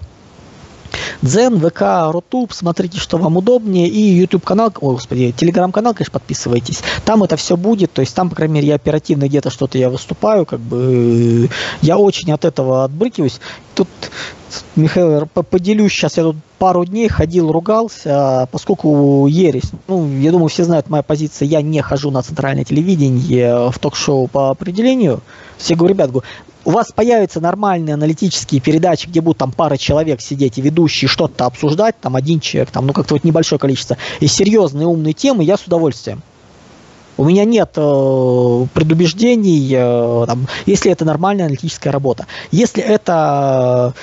Дзен, 1.22 1.60
ВК, 1.60 2.12
Рутуб, 2.12 2.54
смотрите, 2.54 2.98
что 2.98 3.18
вам 3.18 3.38
удобнее, 3.38 3.88
и 3.88 4.00
YouTube 4.00 4.44
канал, 4.44 4.74
ой, 4.80 4.96
господи, 4.96 5.34
телеграм 5.36 5.72
канал, 5.72 5.94
конечно, 5.94 6.14
подписывайтесь. 6.14 6.82
Там 7.06 7.24
это 7.24 7.36
все 7.36 7.58
будет, 7.58 7.92
то 7.92 8.02
есть 8.02 8.16
там, 8.16 8.30
по 8.30 8.36
крайней 8.36 8.56
мере, 8.56 8.68
я 8.70 8.76
оперативно 8.76 9.28
где-то 9.28 9.50
что-то 9.50 9.78
я 9.78 9.90
выступаю, 9.90 10.46
как 10.46 10.60
бы 10.60 11.50
я 11.82 11.98
очень 11.98 12.32
от 12.32 12.46
этого 12.46 12.84
отбрыкиваюсь. 12.86 13.40
Тут, 13.76 13.88
Михаил, 14.76 15.28
поделюсь 15.28 15.92
сейчас, 15.92 16.18
я 16.18 16.24
тут 16.24 16.38
пару 16.58 16.86
дней 16.86 17.08
ходил, 17.08 17.52
ругался, 17.52 18.48
поскольку 18.52 19.28
ересь. 19.28 19.72
Ну, 19.88 20.10
я 20.20 20.32
думаю, 20.32 20.50
все 20.50 20.64
знают 20.64 20.90
моя 20.90 21.04
позиция, 21.04 21.48
я 21.48 21.62
не 21.62 21.82
хожу 21.82 22.12
на 22.12 22.22
центральное 22.22 22.66
телевидение 22.66 23.70
в 23.72 23.80
ток-шоу 23.80 24.28
по 24.28 24.50
определению. 24.50 25.22
Все 25.58 25.76
говорю, 25.76 25.94
ребят, 25.94 26.12
у 26.70 26.72
вас 26.72 26.92
появятся 26.92 27.42
нормальные 27.42 27.96
аналитические 27.96 28.62
передачи, 28.62 29.08
где 29.08 29.22
будут 29.22 29.40
там 29.40 29.52
пара 29.52 29.76
человек 29.76 30.22
сидеть 30.22 30.60
и 30.60 30.62
ведущие 30.62 31.08
что-то 31.10 31.48
обсуждать, 31.48 31.96
там 32.00 32.16
один 32.16 32.40
человек, 32.40 32.70
там, 32.70 32.86
ну 32.86 32.94
как-то 32.94 33.16
вот 33.16 33.24
небольшое 33.24 33.58
количество, 33.58 33.98
и 34.20 34.28
серьезные 34.28 34.86
умные 34.86 35.14
темы, 35.14 35.44
я 35.44 35.58
с 35.58 35.64
удовольствием. 35.64 36.22
У 37.18 37.26
меня 37.26 37.44
нет 37.44 37.72
э, 37.76 38.66
предубеждений, 38.72 39.68
э, 39.74 40.26
там, 40.28 40.48
если 40.68 40.92
это 40.92 41.06
нормальная 41.06 41.46
аналитическая 41.46 41.90
работа. 41.90 42.28
Если 42.52 42.84
это 42.84 43.96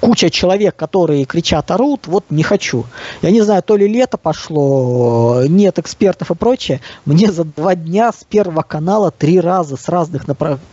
куча 0.00 0.30
человек, 0.30 0.74
которые 0.76 1.24
кричат, 1.24 1.70
орут, 1.70 2.06
вот 2.06 2.24
не 2.30 2.42
хочу. 2.42 2.86
Я 3.22 3.30
не 3.30 3.42
знаю, 3.42 3.62
то 3.62 3.76
ли 3.76 3.86
лето 3.86 4.16
пошло, 4.16 5.44
нет 5.46 5.78
экспертов 5.78 6.30
и 6.30 6.34
прочее. 6.34 6.80
Мне 7.04 7.30
за 7.30 7.44
два 7.44 7.74
дня 7.74 8.10
с 8.12 8.24
первого 8.24 8.62
канала 8.62 9.10
три 9.10 9.40
раза 9.40 9.76
с 9.76 9.88
разных 9.88 10.24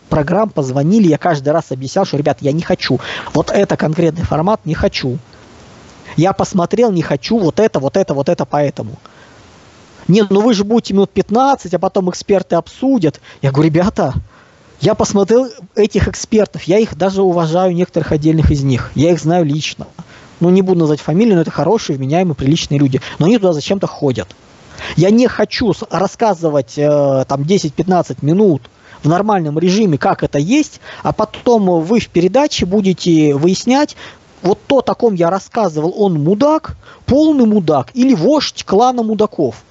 программ 0.10 0.50
позвонили, 0.50 1.08
я 1.08 1.18
каждый 1.18 1.50
раз 1.50 1.72
объяснял, 1.72 2.06
что, 2.06 2.18
ребят, 2.18 2.38
я 2.42 2.52
не 2.52 2.62
хочу. 2.62 3.00
Вот 3.34 3.52
это 3.52 3.78
конкретный 3.78 4.24
формат 4.24 4.62
не 4.66 4.74
хочу. 4.74 5.18
Я 6.16 6.34
посмотрел, 6.34 6.92
не 6.92 7.02
хочу, 7.02 7.38
вот 7.38 7.60
это, 7.60 7.80
вот 7.80 7.98
это, 7.98 8.14
вот 8.14 8.30
это, 8.30 8.46
поэтому. 8.46 8.98
Нет, 10.08 10.28
ну 10.30 10.42
вы 10.42 10.54
же 10.54 10.64
будете 10.64 10.94
минут 10.94 11.12
15, 11.12 11.74
а 11.74 11.80
потом 11.80 12.10
эксперты 12.10 12.56
обсудят. 12.56 13.20
Я 13.42 13.52
говорю, 13.52 13.70
ребята, 13.70 14.14
я 14.80 14.94
посмотрел 14.96 15.50
этих 15.76 16.08
экспертов, 16.08 16.64
я 16.64 16.80
их 16.80 16.96
даже 16.98 17.22
уважаю, 17.22 17.74
некоторых 17.74 18.12
отдельных 18.12 18.52
из 18.52 18.64
них. 18.64 18.92
Я 18.96 19.12
их 19.12 19.20
знаю 19.20 19.46
лично. 19.46 19.88
Ну, 20.40 20.50
не 20.50 20.62
буду 20.62 20.82
называть 20.82 21.02
фамилию, 21.02 21.36
но 21.36 21.42
это 21.42 21.52
хорошие, 21.52 21.98
вменяемые, 21.98 22.36
приличные 22.36 22.80
люди. 22.80 23.02
Но 23.18 23.26
они 23.26 23.38
туда 23.38 23.54
зачем-то 23.54 23.88
ходят. 23.88 24.28
Я 24.96 25.10
не 25.10 25.28
хочу 25.28 25.74
рассказывать 25.90 26.78
э, 26.78 27.26
там 27.28 27.42
10-15 27.42 28.18
минут 28.22 28.62
в 29.02 29.10
нормальном 29.10 29.58
режиме, 29.58 29.98
как 29.98 30.24
это 30.24 30.38
есть, 30.38 30.80
а 31.02 31.12
потом 31.12 31.82
вы 31.82 32.00
в 32.00 32.10
передаче 32.10 32.66
будете 32.66 33.34
выяснять, 33.34 33.96
вот 34.44 34.60
то, 34.68 34.84
о 34.86 34.96
ком 34.96 35.16
я 35.16 35.30
рассказывал, 35.30 35.94
он 35.98 36.24
мудак, 36.24 36.78
полный 37.06 37.46
мудак 37.46 37.90
или 37.96 38.14
вождь 38.14 38.64
клана 38.64 39.04
мудаков. 39.04 39.64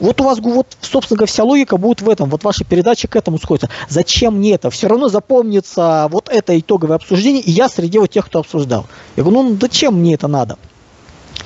Вот 0.00 0.20
у 0.20 0.24
вас, 0.24 0.38
вот, 0.38 0.66
собственно 0.80 1.18
говоря, 1.18 1.30
вся 1.30 1.44
логика 1.44 1.76
будет 1.76 2.02
в 2.02 2.08
этом. 2.08 2.30
Вот 2.30 2.44
ваша 2.44 2.64
передача 2.64 3.08
к 3.08 3.16
этому 3.16 3.38
сходится. 3.38 3.68
Зачем 3.88 4.36
мне 4.36 4.52
это? 4.52 4.70
Все 4.70 4.86
равно 4.86 5.08
запомнится 5.08 6.08
вот 6.10 6.28
это 6.28 6.58
итоговое 6.58 6.96
обсуждение, 6.96 7.42
и 7.42 7.50
я 7.50 7.68
среди 7.68 7.98
вот 7.98 8.10
тех, 8.10 8.26
кто 8.26 8.40
обсуждал. 8.40 8.86
Я 9.16 9.24
говорю, 9.24 9.42
ну 9.42 9.58
зачем 9.60 9.94
мне 9.94 10.14
это 10.14 10.28
надо? 10.28 10.56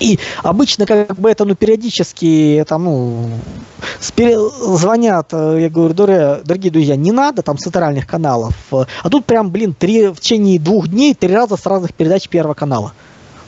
И 0.00 0.18
обычно 0.42 0.86
как 0.86 1.18
бы 1.18 1.30
это, 1.30 1.44
ну, 1.44 1.54
периодически, 1.54 2.64
там, 2.68 2.84
ну, 2.84 3.30
звонят, 4.38 5.28
э, 5.32 5.58
я 5.60 5.68
говорю, 5.68 5.94
дорогие 5.94 6.72
друзья, 6.72 6.96
не 6.96 7.12
надо 7.12 7.42
там 7.42 7.58
с 7.58 7.62
центральных 7.62 8.06
каналов. 8.06 8.54
А 8.70 9.10
тут 9.10 9.24
прям, 9.26 9.50
блин, 9.50 9.74
три, 9.78 10.08
в 10.08 10.16
течение 10.16 10.58
двух 10.58 10.88
дней 10.88 11.14
три 11.14 11.32
раза 11.34 11.56
с 11.56 11.66
разных 11.66 11.94
передач 11.94 12.28
Первого 12.28 12.54
канала. 12.54 12.92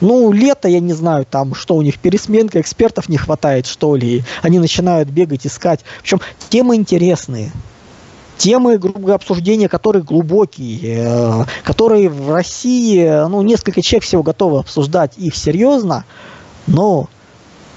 Ну, 0.05 0.33
лето, 0.33 0.69
я 0.69 0.81
не 0.81 0.93
знаю, 0.93 1.25
там, 1.25 1.55
что 1.55 1.77
у 1.77 1.83
них, 1.83 1.99
пересменка 1.99 2.61
экспертов 2.61 3.09
не 3.09 3.17
хватает, 3.17 3.65
что 3.65 3.97
ли. 3.97 4.23
Они 4.43 4.59
начинают 4.59 5.09
бегать, 5.09 5.47
искать. 5.47 5.81
Причем 6.03 6.21
темы 6.51 6.77
интересные. 6.77 7.51
Темы, 8.37 8.77
грубо 8.77 9.15
обсуждения, 9.15 9.67
которые 9.67 10.03
глубокие, 10.03 11.07
э, 11.07 11.45
которые 11.65 12.11
в 12.11 12.31
России, 12.31 13.09
ну, 13.29 13.41
несколько 13.41 13.81
человек 13.81 14.05
всего 14.05 14.23
готовы 14.23 14.59
обсуждать 14.59 15.13
их 15.17 15.35
серьезно, 15.37 16.05
но 16.67 17.09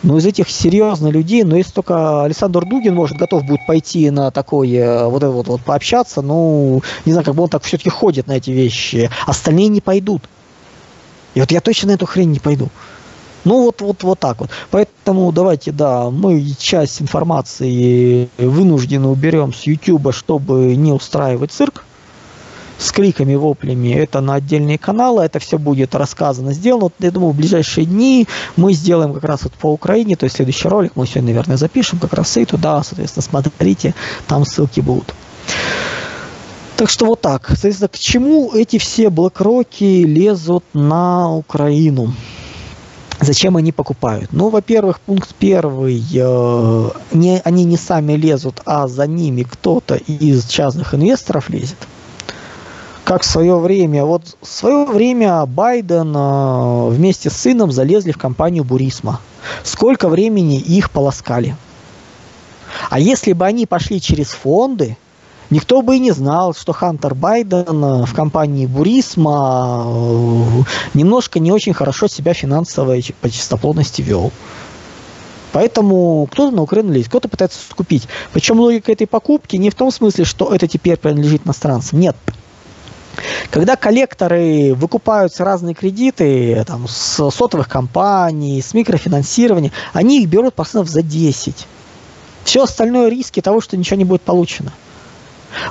ну, 0.03 0.17
из 0.17 0.25
этих 0.25 0.49
серьезных 0.49 1.13
людей, 1.13 1.43
но 1.43 1.55
если 1.55 1.71
только 1.71 2.25
Александр 2.25 2.65
Дугин, 2.65 2.93
может, 2.93 3.15
готов 3.15 3.45
будет 3.45 3.65
пойти 3.65 4.09
на 4.09 4.31
такое, 4.31 5.05
вот 5.05 5.23
это 5.23 5.31
вот, 5.31 5.47
вот 5.47 5.61
пообщаться, 5.61 6.21
ну, 6.21 6.81
не 7.05 7.13
знаю, 7.13 7.23
как 7.25 7.35
бы 7.35 7.43
он 7.43 7.49
так 7.49 7.63
все-таки 7.63 7.89
ходит 7.89 8.27
на 8.27 8.33
эти 8.33 8.51
вещи, 8.51 9.09
остальные 9.25 9.69
не 9.69 9.79
пойдут. 9.79 10.23
И 11.37 11.39
вот 11.39 11.51
я 11.51 11.61
точно 11.61 11.89
на 11.89 11.91
эту 11.91 12.07
хрень 12.07 12.31
не 12.31 12.39
пойду. 12.39 12.69
Ну 13.43 13.61
вот, 13.61 13.81
вот, 13.81 14.01
вот 14.01 14.17
так 14.17 14.39
вот. 14.39 14.49
Поэтому 14.71 15.31
давайте, 15.31 15.71
да, 15.71 16.09
мы 16.09 16.43
часть 16.57 16.99
информации 16.99 18.27
вынуждены 18.39 19.07
уберем 19.07 19.53
с 19.53 19.67
YouTube, 19.67 20.15
чтобы 20.15 20.75
не 20.75 20.91
устраивать 20.91 21.51
цирк 21.51 21.85
с 22.79 22.91
криками, 22.91 23.35
воплями. 23.35 23.89
Это 23.89 24.19
на 24.19 24.33
отдельные 24.33 24.79
каналы, 24.79 25.21
это 25.21 25.37
все 25.37 25.59
будет 25.59 25.93
рассказано, 25.93 26.53
сделано. 26.53 26.89
Я 26.97 27.11
думаю, 27.11 27.33
в 27.33 27.37
ближайшие 27.37 27.85
дни 27.85 28.27
мы 28.55 28.73
сделаем 28.73 29.13
как 29.13 29.23
раз 29.23 29.43
вот 29.43 29.53
по 29.53 29.71
Украине, 29.71 30.15
то 30.15 30.23
есть 30.23 30.37
следующий 30.37 30.67
ролик 30.67 30.93
мы 30.95 31.05
сегодня, 31.05 31.27
наверное, 31.33 31.57
запишем 31.57 31.99
как 31.99 32.13
раз 32.13 32.35
и 32.37 32.45
туда, 32.45 32.81
соответственно, 32.81 33.21
смотрите, 33.21 33.93
там 34.27 34.43
ссылки 34.43 34.79
будут. 34.79 35.13
Так 36.77 36.91
что 36.91 37.07
вот 37.07 37.21
так. 37.21 37.47
Соответственно, 37.47 37.87
к 37.87 37.97
чему 37.97 38.51
эти 38.53 38.77
все 38.77 39.09
блокроки 39.09 40.03
лезут 40.03 40.63
на 40.73 41.33
Украину? 41.35 42.13
Зачем 43.19 43.57
они 43.57 43.71
покупают? 43.71 44.31
Ну, 44.31 44.49
во-первых, 44.49 44.99
пункт 44.99 45.33
первый, 45.39 46.05
э, 46.13 46.89
не, 47.13 47.41
они 47.43 47.63
не 47.63 47.77
сами 47.77 48.13
лезут, 48.13 48.61
а 48.65 48.87
за 48.87 49.07
ними 49.07 49.41
кто-то 49.41 49.95
из 49.95 50.45
частных 50.45 50.93
инвесторов 50.93 51.49
лезет. 51.49 51.77
Как 53.03 53.23
в 53.23 53.25
свое 53.25 53.57
время, 53.57 54.05
вот 54.05 54.37
в 54.39 54.47
свое 54.47 54.85
время 54.85 55.43
Байден 55.47 56.13
э, 56.15 56.89
вместе 56.89 57.31
с 57.31 57.37
сыном 57.37 57.71
залезли 57.71 58.11
в 58.11 58.19
компанию 58.19 58.63
Бурисма. 58.63 59.19
Сколько 59.63 60.09
времени 60.09 60.59
их 60.59 60.91
полоскали? 60.91 61.55
А 62.91 62.99
если 62.99 63.33
бы 63.33 63.47
они 63.47 63.65
пошли 63.65 63.99
через 63.99 64.27
фонды, 64.27 64.95
Никто 65.49 65.81
бы 65.81 65.95
и 65.95 65.99
не 65.99 66.11
знал, 66.11 66.53
что 66.53 66.73
Хантер 66.73 67.15
Байден 67.15 67.83
э, 67.83 68.05
в 68.05 68.13
компании 68.13 68.65
Бурисма 68.65 69.85
э, 69.85 70.63
немножко 70.93 71.39
не 71.39 71.51
очень 71.51 71.73
хорошо 71.73 72.07
себя 72.07 72.33
финансово 72.33 72.97
по 73.21 73.29
чистоплотности 73.29 74.01
вел. 74.01 74.31
Поэтому 75.53 76.27
кто-то 76.31 76.55
на 76.55 76.61
Украину 76.61 76.91
лезет, 76.91 77.07
кто-то 77.07 77.29
пытается 77.29 77.59
скупить. 77.69 78.07
Причем 78.33 78.59
логика 78.59 78.91
этой 78.91 79.07
покупки 79.07 79.55
не 79.55 79.69
в 79.69 79.75
том 79.75 79.91
смысле, 79.91 80.25
что 80.25 80.53
это 80.53 80.67
теперь 80.67 80.97
принадлежит 80.97 81.45
иностранцам. 81.45 81.99
Нет. 81.99 82.17
Когда 83.49 83.75
коллекторы 83.75 84.75
выкупаются 84.75 85.43
разные 85.45 85.73
кредиты 85.73 86.63
там, 86.67 86.87
с 86.87 87.31
сотовых 87.31 87.69
компаний, 87.69 88.61
с 88.61 88.73
микрофинансирования, 88.73 89.71
они 89.93 90.21
их 90.21 90.29
берут 90.29 90.53
процентов 90.53 90.89
за 90.89 91.01
10. 91.01 91.65
Все 92.43 92.63
остальное 92.63 93.09
риски 93.09 93.41
того, 93.41 93.61
что 93.61 93.77
ничего 93.77 93.97
не 93.97 94.05
будет 94.05 94.21
получено. 94.21 94.71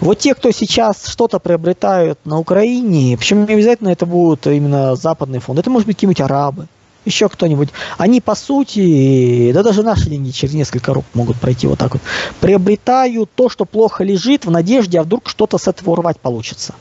Вот 0.01 0.19
те, 0.19 0.35
кто 0.35 0.51
сейчас 0.51 1.07
что-то 1.07 1.39
приобретают 1.39 2.19
на 2.25 2.39
Украине, 2.39 3.17
причем 3.17 3.45
не 3.45 3.55
обязательно 3.55 3.89
это 3.89 4.07
будут 4.07 4.47
именно 4.47 4.97
западные 4.97 5.41
фонды, 5.41 5.61
это 5.61 5.71
может 5.71 5.87
быть 5.87 5.97
какие-нибудь 5.97 6.21
арабы, 6.21 6.67
еще 7.05 7.29
кто-нибудь, 7.29 7.69
они 7.99 8.21
по 8.21 8.35
сути, 8.35 9.53
да 9.53 9.63
даже 9.63 9.83
наши 9.83 10.11
деньги 10.11 10.31
через 10.31 10.55
несколько 10.55 10.93
рук 10.93 11.05
могут 11.15 11.37
пройти 11.37 11.67
вот 11.67 11.79
так 11.79 11.93
вот, 11.95 12.03
приобретают 12.41 13.31
то, 13.35 13.49
что 13.49 13.65
плохо 13.65 14.05
лежит 14.05 14.45
в 14.45 14.51
надежде, 14.51 15.01
а 15.01 15.03
вдруг 15.05 15.29
что-то 15.29 15.59
с 15.59 15.69
этого 15.69 15.93
урвать 15.93 16.19
получится. 16.19 16.75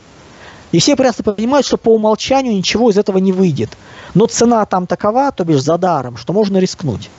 И 0.72 0.80
все 0.80 0.96
прекрасно 0.96 1.24
понимают, 1.24 1.66
что 1.66 1.78
по 1.78 1.90
умолчанию 1.90 2.54
ничего 2.54 2.90
из 2.90 2.98
этого 2.98 3.20
не 3.20 3.32
выйдет. 3.32 3.70
Но 4.14 4.26
цена 4.26 4.66
там 4.66 4.88
такова, 4.88 5.32
то 5.32 5.46
бишь 5.46 5.62
за 5.62 5.78
даром, 5.78 6.18
что 6.18 6.34
можно 6.34 6.58
рискнуть. 6.58 7.10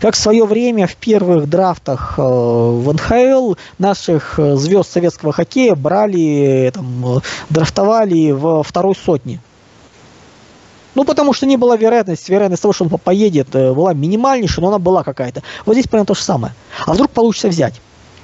Как 0.00 0.14
в 0.14 0.18
свое 0.18 0.44
время 0.44 0.86
в 0.86 0.94
первых 0.94 1.48
драфтах 1.48 2.14
э, 2.18 2.22
в 2.22 2.92
НХЛ 2.92 3.54
наших 3.78 4.38
э, 4.38 4.54
звезд 4.54 4.92
советского 4.92 5.32
хоккея 5.32 5.74
брали, 5.74 6.70
там, 6.72 7.20
драфтовали 7.50 8.30
в 8.30 8.62
второй 8.62 8.94
сотне. 8.94 9.40
Ну, 10.94 11.04
потому 11.04 11.32
что 11.32 11.46
не 11.46 11.56
была 11.56 11.76
вероятность, 11.76 12.28
вероятность 12.28 12.62
того, 12.62 12.72
что 12.72 12.84
он 12.84 12.90
поедет, 12.90 13.48
э, 13.54 13.72
была 13.72 13.92
минимальнейшая, 13.92 14.62
но 14.62 14.68
она 14.68 14.78
была 14.78 15.02
какая-то. 15.02 15.42
Вот 15.66 15.72
здесь 15.72 15.88
примерно 15.88 16.06
то 16.06 16.14
же 16.14 16.22
самое. 16.22 16.54
А 16.86 16.92
вдруг 16.92 17.10
получится 17.10 17.48
взять? 17.48 17.80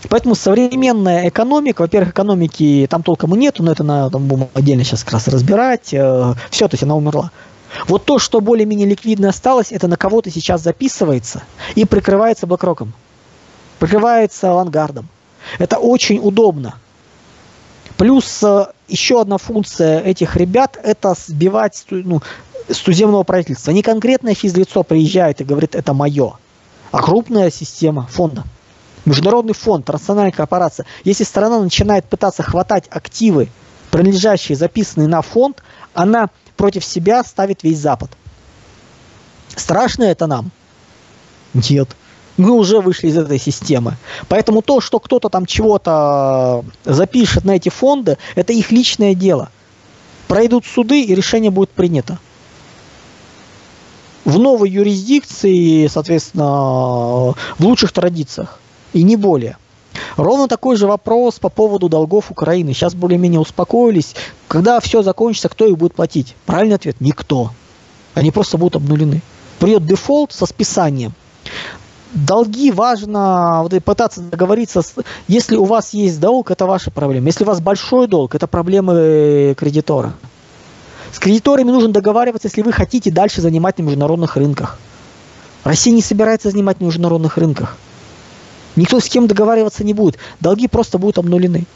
Поэтому 0.09 0.37
современная 0.37 1.29
экономика, 1.29 1.83
во-первых, 1.83 2.11
экономики 2.11 2.87
там 2.89 3.03
толком 3.03 3.35
и 3.35 3.39
нету, 3.39 3.63
но 3.63 3.73
это 3.73 3.83
надо 3.83 4.19
будем 4.19 4.49
отдельно 4.55 4.85
сейчас 4.85 5.03
как 5.03 5.15
раз 5.15 5.29
разбирать. 5.29 5.87
Все, 5.87 6.35
то 6.69 6.69
есть 6.73 6.83
она 6.83 6.95
умерла. 6.95 7.31
Вот 7.87 8.05
то, 8.05 8.19
что 8.19 8.41
более-менее 8.41 8.89
ликвидно 8.89 9.29
осталось, 9.29 9.73
это 9.73 9.89
на 9.89 9.97
кого-то 9.97 10.31
сейчас 10.31 10.63
записывается 10.63 11.43
и 11.75 11.85
прикрывается 11.85 12.47
блокроком. 12.47 12.93
Прикрывается 13.79 14.51
авангардом. 14.51 15.09
Это 15.59 15.79
очень 15.79 16.19
удобно. 16.23 16.77
Плюс 17.97 18.43
э, 18.43 18.67
еще 18.89 19.21
одна 19.21 19.39
функция 19.39 20.01
этих 20.01 20.37
ребят– 20.37 20.79
это 20.83 21.15
сбивать 21.15 21.85
ну, 21.91 22.23
с 22.69 22.79
туземного 22.79 23.23
правительства. 23.23 23.71
Не 23.71 23.83
конкретное 23.83 24.35
физлицо 24.35 24.83
приезжает 24.83 25.41
и 25.41 25.45
говорит 25.45 25.75
«это 25.75 25.93
мое», 25.93 26.35
а 26.91 27.03
крупная 27.03 27.51
система 27.51 28.07
фонда. 28.07 28.45
Международный 29.05 29.55
фонд, 29.55 29.85
транснациональная 29.85 30.33
корпорация. 30.33 30.87
Если 31.05 31.25
страна 31.25 31.61
начинает 31.61 32.07
пытаться 32.07 32.43
хватать 32.43 32.87
активы, 32.89 33.49
принадлежащие, 33.91 34.57
записанные 34.57 35.09
на 35.09 35.21
фонд, 35.23 35.63
она 35.93 36.31
против 36.57 36.85
себя 36.85 37.23
ставит 37.25 37.63
весь 37.63 37.79
Запад. 37.79 38.11
Страшно 39.57 40.05
это 40.05 40.27
нам? 40.27 40.51
Нет. 41.53 41.89
Мы 42.37 42.51
уже 42.51 42.81
вышли 42.81 43.09
из 43.09 43.17
этой 43.17 43.39
системы. 43.39 43.97
Поэтому 44.29 44.61
то, 44.61 44.81
что 44.81 44.99
кто-то 44.99 45.29
там 45.29 45.47
чего-то 45.47 46.65
запишет 46.85 47.45
на 47.45 47.53
эти 47.53 47.69
фонды, 47.69 48.19
это 48.35 48.53
их 48.53 48.73
личное 48.73 49.15
дело. 49.15 49.51
Пройдут 50.27 50.67
суды, 50.67 51.03
и 51.03 51.15
решение 51.15 51.51
будет 51.51 51.71
принято. 51.71 52.19
В 54.25 54.39
новой 54.39 54.71
юрисдикции, 54.71 55.87
соответственно, 55.87 56.45
в 56.45 57.61
лучших 57.61 57.93
традициях. 57.93 58.59
И 58.93 59.03
не 59.03 59.17
более. 59.17 59.57
Ровно 60.17 60.49
такой 60.49 60.77
же 60.77 60.87
вопрос 60.87 61.39
по 61.39 61.49
поводу 61.49 61.89
долгов 61.89 62.31
Украины. 62.31 62.73
Сейчас 62.73 62.95
более-менее 62.95 63.41
успокоились. 63.41 64.15
Когда 64.49 64.79
все 64.81 65.03
закончится, 65.03 65.49
кто 65.49 65.67
их 65.67 65.77
будет 65.77 65.95
платить? 65.95 66.37
Правильный 66.47 66.77
ответ– 66.77 66.97
никто. 67.01 67.51
Они 68.15 68.31
просто 68.31 68.57
будут 68.59 68.77
обнулены. 68.77 69.23
Придет 69.59 69.87
дефолт 69.87 70.33
со 70.33 70.47
списанием. 70.47 71.13
Долги 72.13 72.71
важно 72.71 73.65
вот, 73.65 73.83
пытаться 73.83 74.21
договориться. 74.21 74.83
С... 74.83 74.95
Если 75.27 75.57
у 75.57 75.65
вас 75.65 75.93
есть 75.93 76.21
долг, 76.21 76.53
это 76.53 76.65
ваша 76.65 76.93
проблема. 76.93 77.27
Если 77.27 77.43
у 77.43 77.47
вас 77.47 77.61
большой 77.61 78.07
долг, 78.07 78.37
это 78.37 78.47
проблемы 78.47 79.55
кредитора. 79.59 80.15
С 81.13 81.19
кредиторами 81.19 81.71
нужно 81.71 81.89
договариваться, 81.89 82.47
если 82.47 82.63
вы 82.63 82.73
хотите 82.73 83.11
дальше 83.11 83.41
занимать 83.41 83.79
на 83.79 83.83
международных 83.83 84.37
рынках. 84.37 84.79
Россия 85.65 85.93
не 85.93 86.03
собирается 86.03 86.51
занимать 86.51 86.81
на 86.81 86.85
международных 86.85 87.37
рынках. 87.37 87.77
Никто 88.77 89.01
с 89.01 89.09
кем 89.09 89.27
договариваться 89.27 89.85
не 89.85 89.95
будет. 89.95 90.19
Долги 90.41 90.69
просто 90.69 90.99
будут 90.99 91.19
обнулены. 91.19 91.67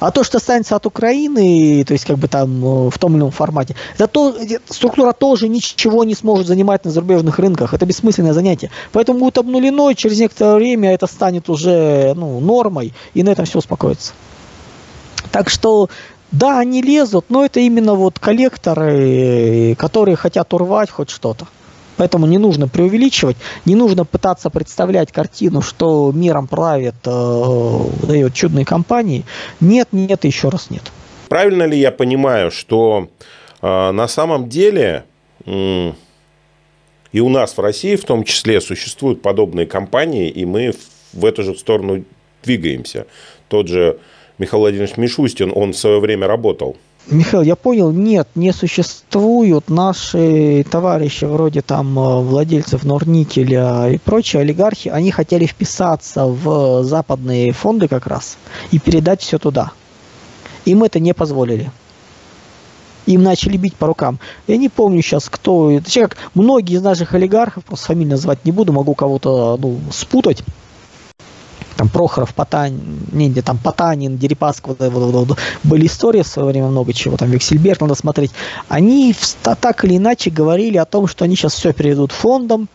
А 0.00 0.10
то, 0.10 0.24
что 0.24 0.38
останется 0.38 0.76
от 0.76 0.86
Украины, 0.86 1.84
то 1.84 1.92
есть 1.92 2.06
как 2.06 2.16
бы 2.16 2.26
там 2.26 2.64
э, 2.64 2.90
в 2.90 2.98
том 2.98 3.12
или 3.12 3.18
ином 3.20 3.30
формате, 3.30 3.76
это 3.96 4.06
то, 4.06 4.34
структура 4.70 5.12
тоже 5.12 5.46
ничего 5.46 6.04
не 6.04 6.14
сможет 6.14 6.46
занимать 6.46 6.86
на 6.86 6.90
зарубежных 6.90 7.38
рынках. 7.38 7.74
Это 7.74 7.84
бессмысленное 7.84 8.32
занятие. 8.32 8.70
Поэтому 8.92 9.18
будет 9.18 9.36
обнулено, 9.36 9.90
и 9.90 9.94
через 9.94 10.18
некоторое 10.18 10.54
время 10.54 10.94
это 10.94 11.06
станет 11.06 11.50
уже 11.50 12.14
ну, 12.16 12.40
нормой, 12.40 12.94
и 13.12 13.22
на 13.22 13.28
этом 13.28 13.44
все 13.44 13.58
успокоится. 13.58 14.14
Так 15.32 15.50
что 15.50 15.90
да, 16.32 16.58
они 16.58 16.80
лезут, 16.80 17.26
но 17.28 17.44
это 17.44 17.60
именно 17.60 17.94
вот 17.94 18.18
коллекторы, 18.18 19.74
которые 19.78 20.16
хотят 20.16 20.54
урвать 20.54 20.88
хоть 20.88 21.10
что-то. 21.10 21.46
Поэтому 22.00 22.24
не 22.24 22.38
нужно 22.38 22.66
преувеличивать, 22.66 23.36
не 23.66 23.74
нужно 23.74 24.06
пытаться 24.06 24.48
представлять 24.48 25.12
картину, 25.12 25.60
что 25.60 26.10
миром 26.12 26.46
правят 26.46 26.94
э, 27.04 28.06
дает 28.06 28.32
чудные 28.32 28.64
компании. 28.64 29.26
Нет, 29.60 29.88
нет 29.92 30.24
еще 30.24 30.48
раз 30.48 30.70
нет. 30.70 30.80
Правильно 31.28 31.64
ли 31.64 31.78
я 31.78 31.92
понимаю, 31.92 32.50
что 32.50 33.10
э, 33.60 33.90
на 33.90 34.08
самом 34.08 34.48
деле 34.48 35.04
э, 35.44 35.92
И 37.12 37.20
у 37.20 37.28
нас 37.28 37.54
в 37.54 37.60
России 37.60 37.96
в 37.96 38.04
том 38.06 38.24
числе 38.24 38.62
существуют 38.62 39.20
подобные 39.20 39.66
компании, 39.66 40.30
и 40.30 40.46
мы 40.46 40.72
в 41.12 41.26
эту 41.26 41.42
же 41.42 41.54
сторону 41.54 42.04
двигаемся. 42.42 43.08
Тот 43.48 43.68
же 43.68 43.98
Михаил 44.38 44.60
Владимирович 44.60 44.96
Мишустин, 44.96 45.52
он 45.54 45.74
в 45.74 45.76
свое 45.76 46.00
время 46.00 46.26
работал 46.26 46.78
Михаил, 47.06 47.42
я 47.42 47.56
понял, 47.56 47.90
нет, 47.90 48.28
не 48.34 48.52
существуют 48.52 49.68
наши 49.68 50.64
товарищи 50.70 51.24
вроде 51.24 51.62
там 51.62 51.98
э, 51.98 52.20
владельцев 52.20 52.84
Норникеля 52.84 53.88
и 53.90 53.98
прочие 53.98 54.42
олигархи, 54.42 54.88
они 54.88 55.10
хотели 55.10 55.46
вписаться 55.46 56.26
в 56.26 56.84
западные 56.84 57.52
фонды 57.52 57.88
как 57.88 58.06
раз 58.06 58.36
и 58.70 58.78
передать 58.78 59.22
все 59.22 59.38
туда. 59.38 59.72
Им 60.66 60.84
это 60.84 61.00
не 61.00 61.14
позволили. 61.14 61.72
Им 63.06 63.22
начали 63.24 63.56
бить 63.56 63.74
по 63.74 63.86
рукам. 63.86 64.20
Я 64.46 64.56
не 64.56 64.68
помню 64.68 65.02
сейчас, 65.02 65.28
кто... 65.28 65.80
Точнее, 65.82 66.06
как 66.06 66.16
многие 66.34 66.76
из 66.76 66.82
наших 66.82 67.14
олигархов, 67.14 67.64
просто 67.64 67.86
фамилию 67.86 68.12
называть 68.12 68.44
не 68.44 68.52
буду, 68.52 68.72
могу 68.72 68.94
кого-то 68.94 69.58
ну, 69.60 69.80
спутать, 69.90 70.44
там 71.76 71.88
Прохоров, 71.88 72.34
Потанин, 72.34 73.00
не, 73.12 73.32
там 73.42 73.58
Потанин, 73.58 74.18
Дерипаска, 74.18 74.68
вот, 74.68 74.80
вот, 74.80 75.28
вот, 75.28 75.38
были 75.62 75.86
истории 75.86 76.22
в 76.22 76.26
свое 76.26 76.48
время 76.48 76.68
много 76.68 76.92
чего, 76.92 77.16
там 77.16 77.30
Вексельберг 77.30 77.80
надо 77.80 77.94
смотреть. 77.94 78.32
Они 78.68 79.14
так 79.42 79.84
или 79.84 79.96
иначе 79.96 80.30
говорили 80.30 80.76
о 80.76 80.84
том, 80.84 81.06
что 81.06 81.24
они 81.24 81.36
сейчас 81.36 81.54
все 81.54 81.72
переведут 81.72 82.12
фондом, 82.12 82.68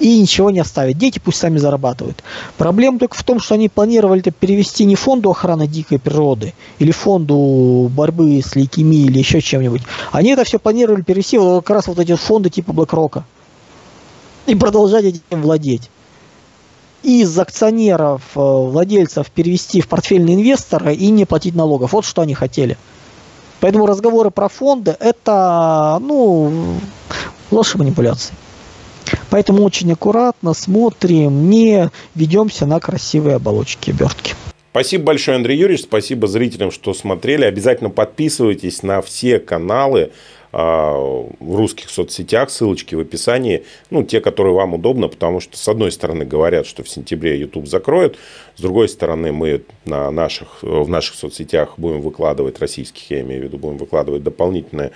и 0.00 0.20
ничего 0.20 0.50
не 0.50 0.60
оставят. 0.60 0.98
Дети 0.98 1.20
пусть 1.22 1.38
сами 1.38 1.58
зарабатывают. 1.58 2.22
Проблема 2.58 2.98
только 2.98 3.16
в 3.16 3.22
том, 3.22 3.40
что 3.40 3.54
они 3.54 3.68
планировали 3.68 4.20
это 4.20 4.32
перевести 4.32 4.84
не 4.84 4.96
фонду 4.96 5.30
охраны 5.30 5.66
дикой 5.66 5.98
природы 5.98 6.52
или 6.78 6.90
фонду 6.90 7.90
борьбы 7.94 8.40
с 8.44 8.56
лейкемией 8.56 9.06
или 9.06 9.18
еще 9.18 9.40
чем-нибудь. 9.40 9.82
Они 10.12 10.30
это 10.30 10.44
все 10.44 10.58
планировали 10.58 11.02
перевести 11.02 11.38
вот 11.38 11.64
как 11.64 11.76
раз 11.76 11.86
вот 11.86 11.98
эти 11.98 12.14
фонды 12.16 12.50
типа 12.50 12.72
BlackRock. 12.72 13.22
И 14.46 14.54
продолжать 14.54 15.04
этим 15.04 15.40
владеть 15.40 15.90
из 17.04 17.38
акционеров, 17.38 18.22
э, 18.34 18.40
владельцев 18.40 19.30
перевести 19.30 19.80
в 19.80 19.88
портфельный 19.88 20.34
инвестор 20.34 20.88
и 20.88 21.10
не 21.10 21.26
платить 21.26 21.54
налогов. 21.54 21.92
Вот 21.92 22.04
что 22.04 22.22
они 22.22 22.34
хотели. 22.34 22.78
Поэтому 23.60 23.86
разговоры 23.86 24.30
про 24.30 24.48
фонды– 24.48 24.96
это 25.00 25.98
ну, 26.00 26.78
ложь 27.50 27.74
и 27.74 27.78
манипуляции. 27.78 28.34
Поэтому 29.30 29.62
очень 29.62 29.92
аккуратно 29.92 30.54
смотрим, 30.54 31.50
не 31.50 31.90
ведемся 32.14 32.66
на 32.66 32.80
красивые 32.80 33.36
оболочки 33.36 33.90
обертки. 33.90 34.34
Спасибо 34.70 35.04
большое, 35.04 35.36
Андрей 35.36 35.58
Юрьевич. 35.58 35.84
Спасибо 35.84 36.26
зрителям, 36.26 36.72
что 36.72 36.94
смотрели. 36.94 37.44
Обязательно 37.44 37.90
подписывайтесь 37.90 38.82
на 38.82 39.02
все 39.02 39.38
каналы 39.38 40.10
в 40.54 41.56
русских 41.56 41.90
соцсетях, 41.90 42.48
ссылочки 42.48 42.94
в 42.94 43.00
описании, 43.00 43.64
ну, 43.90 44.04
те, 44.04 44.20
которые 44.20 44.54
вам 44.54 44.74
удобно, 44.74 45.08
потому 45.08 45.40
что, 45.40 45.56
с 45.56 45.66
одной 45.66 45.90
стороны, 45.90 46.24
говорят, 46.24 46.66
что 46.66 46.84
в 46.84 46.88
сентябре 46.88 47.40
YouTube 47.40 47.66
закроют, 47.66 48.16
с 48.54 48.60
другой 48.60 48.88
стороны, 48.88 49.32
мы 49.32 49.62
на 49.84 50.12
наших, 50.12 50.62
в 50.62 50.88
наших 50.88 51.16
соцсетях 51.16 51.74
будем 51.76 52.02
выкладывать, 52.02 52.60
российских, 52.60 53.10
я 53.10 53.22
имею 53.22 53.42
в 53.42 53.44
виду, 53.46 53.58
будем 53.58 53.78
выкладывать 53.78 54.22
дополнительные 54.22 54.92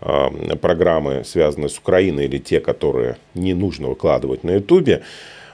э, 0.00 0.56
программы, 0.56 1.22
связанные 1.26 1.68
с 1.68 1.78
Украиной, 1.78 2.24
или 2.24 2.38
те, 2.38 2.60
которые 2.60 3.18
не 3.34 3.52
нужно 3.52 3.88
выкладывать 3.88 4.42
на 4.42 4.52
YouTube. 4.52 5.02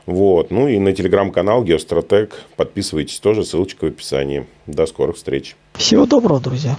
Вот. 0.06 0.50
Ну 0.50 0.68
и 0.68 0.78
на 0.78 0.92
телеграм-канал 0.92 1.64
Геостратег. 1.64 2.44
Подписывайтесь 2.56 3.18
тоже, 3.18 3.44
ссылочка 3.44 3.84
в 3.84 3.88
описании. 3.88 4.46
До 4.66 4.86
скорых 4.86 5.16
встреч. 5.16 5.56
Всего 5.74 6.06
доброго, 6.06 6.40
друзья. 6.40 6.76